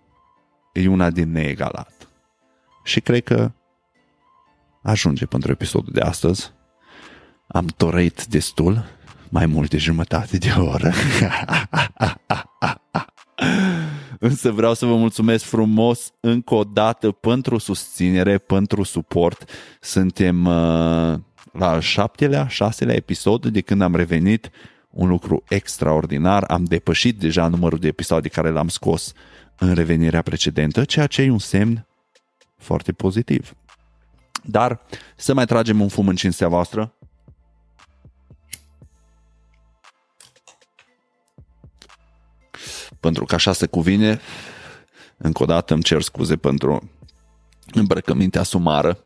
e 0.74 0.88
una 0.88 1.10
din 1.10 1.32
neegalat. 1.32 2.08
Și 2.84 3.02
cred 3.02 3.24
că 3.24 3.52
ajunge 4.82 5.26
pentru 5.26 5.52
episodul 5.52 5.94
de 5.94 6.02
astăzi. 6.02 6.52
Am 7.48 7.66
toreit 7.66 8.26
destul, 8.26 8.86
mai 9.30 9.46
mult 9.46 9.70
de 9.70 9.78
jumătate 9.78 10.38
de 10.38 10.54
oră. 10.58 10.92
Însă 14.20 14.52
vreau 14.52 14.74
să 14.74 14.86
vă 14.86 14.96
mulțumesc 14.96 15.46
frumos 15.46 16.12
încă 16.20 16.54
o 16.54 16.64
dată 16.64 17.12
pentru 17.12 17.58
susținere, 17.58 18.38
pentru 18.38 18.84
suport. 18.84 19.50
Suntem 19.80 20.46
uh, 20.46 21.20
la 21.58 21.70
al 21.70 21.82
șaptelea, 21.82 22.48
șaselea 22.48 22.96
episod 22.96 23.46
de 23.46 23.62
când 23.62 23.82
am 23.82 23.96
revenit. 23.96 24.50
Un 24.90 25.08
lucru 25.08 25.44
extraordinar. 25.48 26.44
Am 26.44 26.64
depășit 26.64 27.20
deja 27.20 27.48
numărul 27.48 27.80
de 27.80 27.88
episoade 27.88 28.28
care 28.28 28.50
l-am 28.50 28.68
scos 28.68 29.14
în 29.58 29.74
revenirea 29.74 30.22
precedentă, 30.22 30.84
ceea 30.84 31.08
ce 31.08 31.22
e 31.22 31.30
un 31.30 31.40
semn 31.40 31.88
foarte 32.58 32.92
pozitiv. 32.92 33.54
Dar 34.44 34.82
să 35.16 35.34
mai 35.34 35.46
tragem 35.46 35.82
un 35.82 35.88
fum 35.88 36.08
în 36.08 36.16
cinstea 36.16 36.48
voastră. 36.48 36.94
Pentru 43.00 43.26
că 43.26 43.36
așa 43.36 43.54
se 43.54 43.66
cuvine, 43.66 44.20
încă 45.18 45.44
o 45.44 45.46
dată 45.46 45.74
îmi 45.74 45.84
cer 45.84 46.02
scuze 46.02 46.36
pentru 46.36 46.90
îmbrăcămintea 47.74 48.44
sumară, 48.44 49.05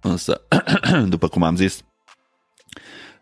însă, 0.00 0.40
după 1.08 1.28
cum 1.28 1.42
am 1.42 1.56
zis, 1.56 1.82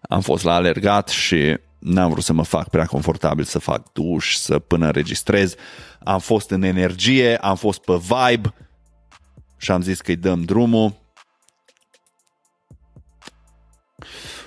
am 0.09 0.21
fost 0.21 0.45
la 0.45 0.55
alergat 0.55 1.09
și 1.09 1.59
n-am 1.79 2.11
vrut 2.11 2.25
să 2.25 2.33
mă 2.33 2.43
fac 2.43 2.69
prea 2.69 2.87
confortabil 2.87 3.45
să 3.45 3.59
fac 3.59 3.93
duș, 3.93 4.35
să 4.35 4.59
până 4.59 4.87
înregistrez. 4.87 5.55
Am 6.05 6.19
fost 6.19 6.51
în 6.51 6.63
energie, 6.63 7.37
am 7.37 7.57
fost 7.57 7.81
pe 7.81 8.01
vibe 8.01 8.55
și 9.57 9.71
am 9.71 9.83
zis 9.83 10.01
că 10.01 10.11
îi 10.11 10.17
dăm 10.17 10.43
drumul. 10.43 11.05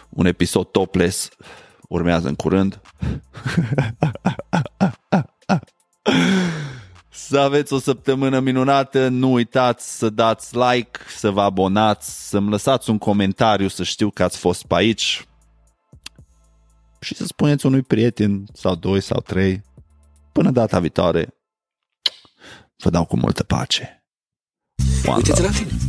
Un 0.10 0.26
episod 0.26 0.66
topless 0.66 1.30
urmează 1.88 2.28
în 2.28 2.36
curând. 2.36 2.82
Să 7.30 7.40
aveți 7.40 7.74
o 7.74 7.80
săptămână 7.80 8.40
minunată, 8.40 9.08
nu 9.08 9.32
uitați 9.32 9.98
să 9.98 10.10
dați 10.10 10.58
like, 10.58 11.00
să 11.18 11.30
vă 11.30 11.42
abonați, 11.42 12.30
să-mi 12.30 12.50
lăsați 12.50 12.90
un 12.90 12.98
comentariu 12.98 13.68
să 13.68 13.84
știu 13.84 14.10
că 14.10 14.24
ați 14.24 14.38
fost 14.38 14.66
pe 14.66 14.76
aici 14.76 15.28
și 17.00 17.16
să 17.16 17.26
spuneți 17.26 17.66
unui 17.66 17.82
prieten 17.82 18.44
sau 18.54 18.76
doi 18.76 19.02
sau 19.02 19.20
trei. 19.20 19.62
Până 20.32 20.52
data 20.52 20.80
viitoare, 20.80 21.34
vă 22.78 22.90
dau 22.90 23.06
cu 23.06 23.18
multă 23.18 23.44
pace. 23.44 24.04
Uite-te 25.16 25.42
la 25.42 25.50
tine. 25.50 25.89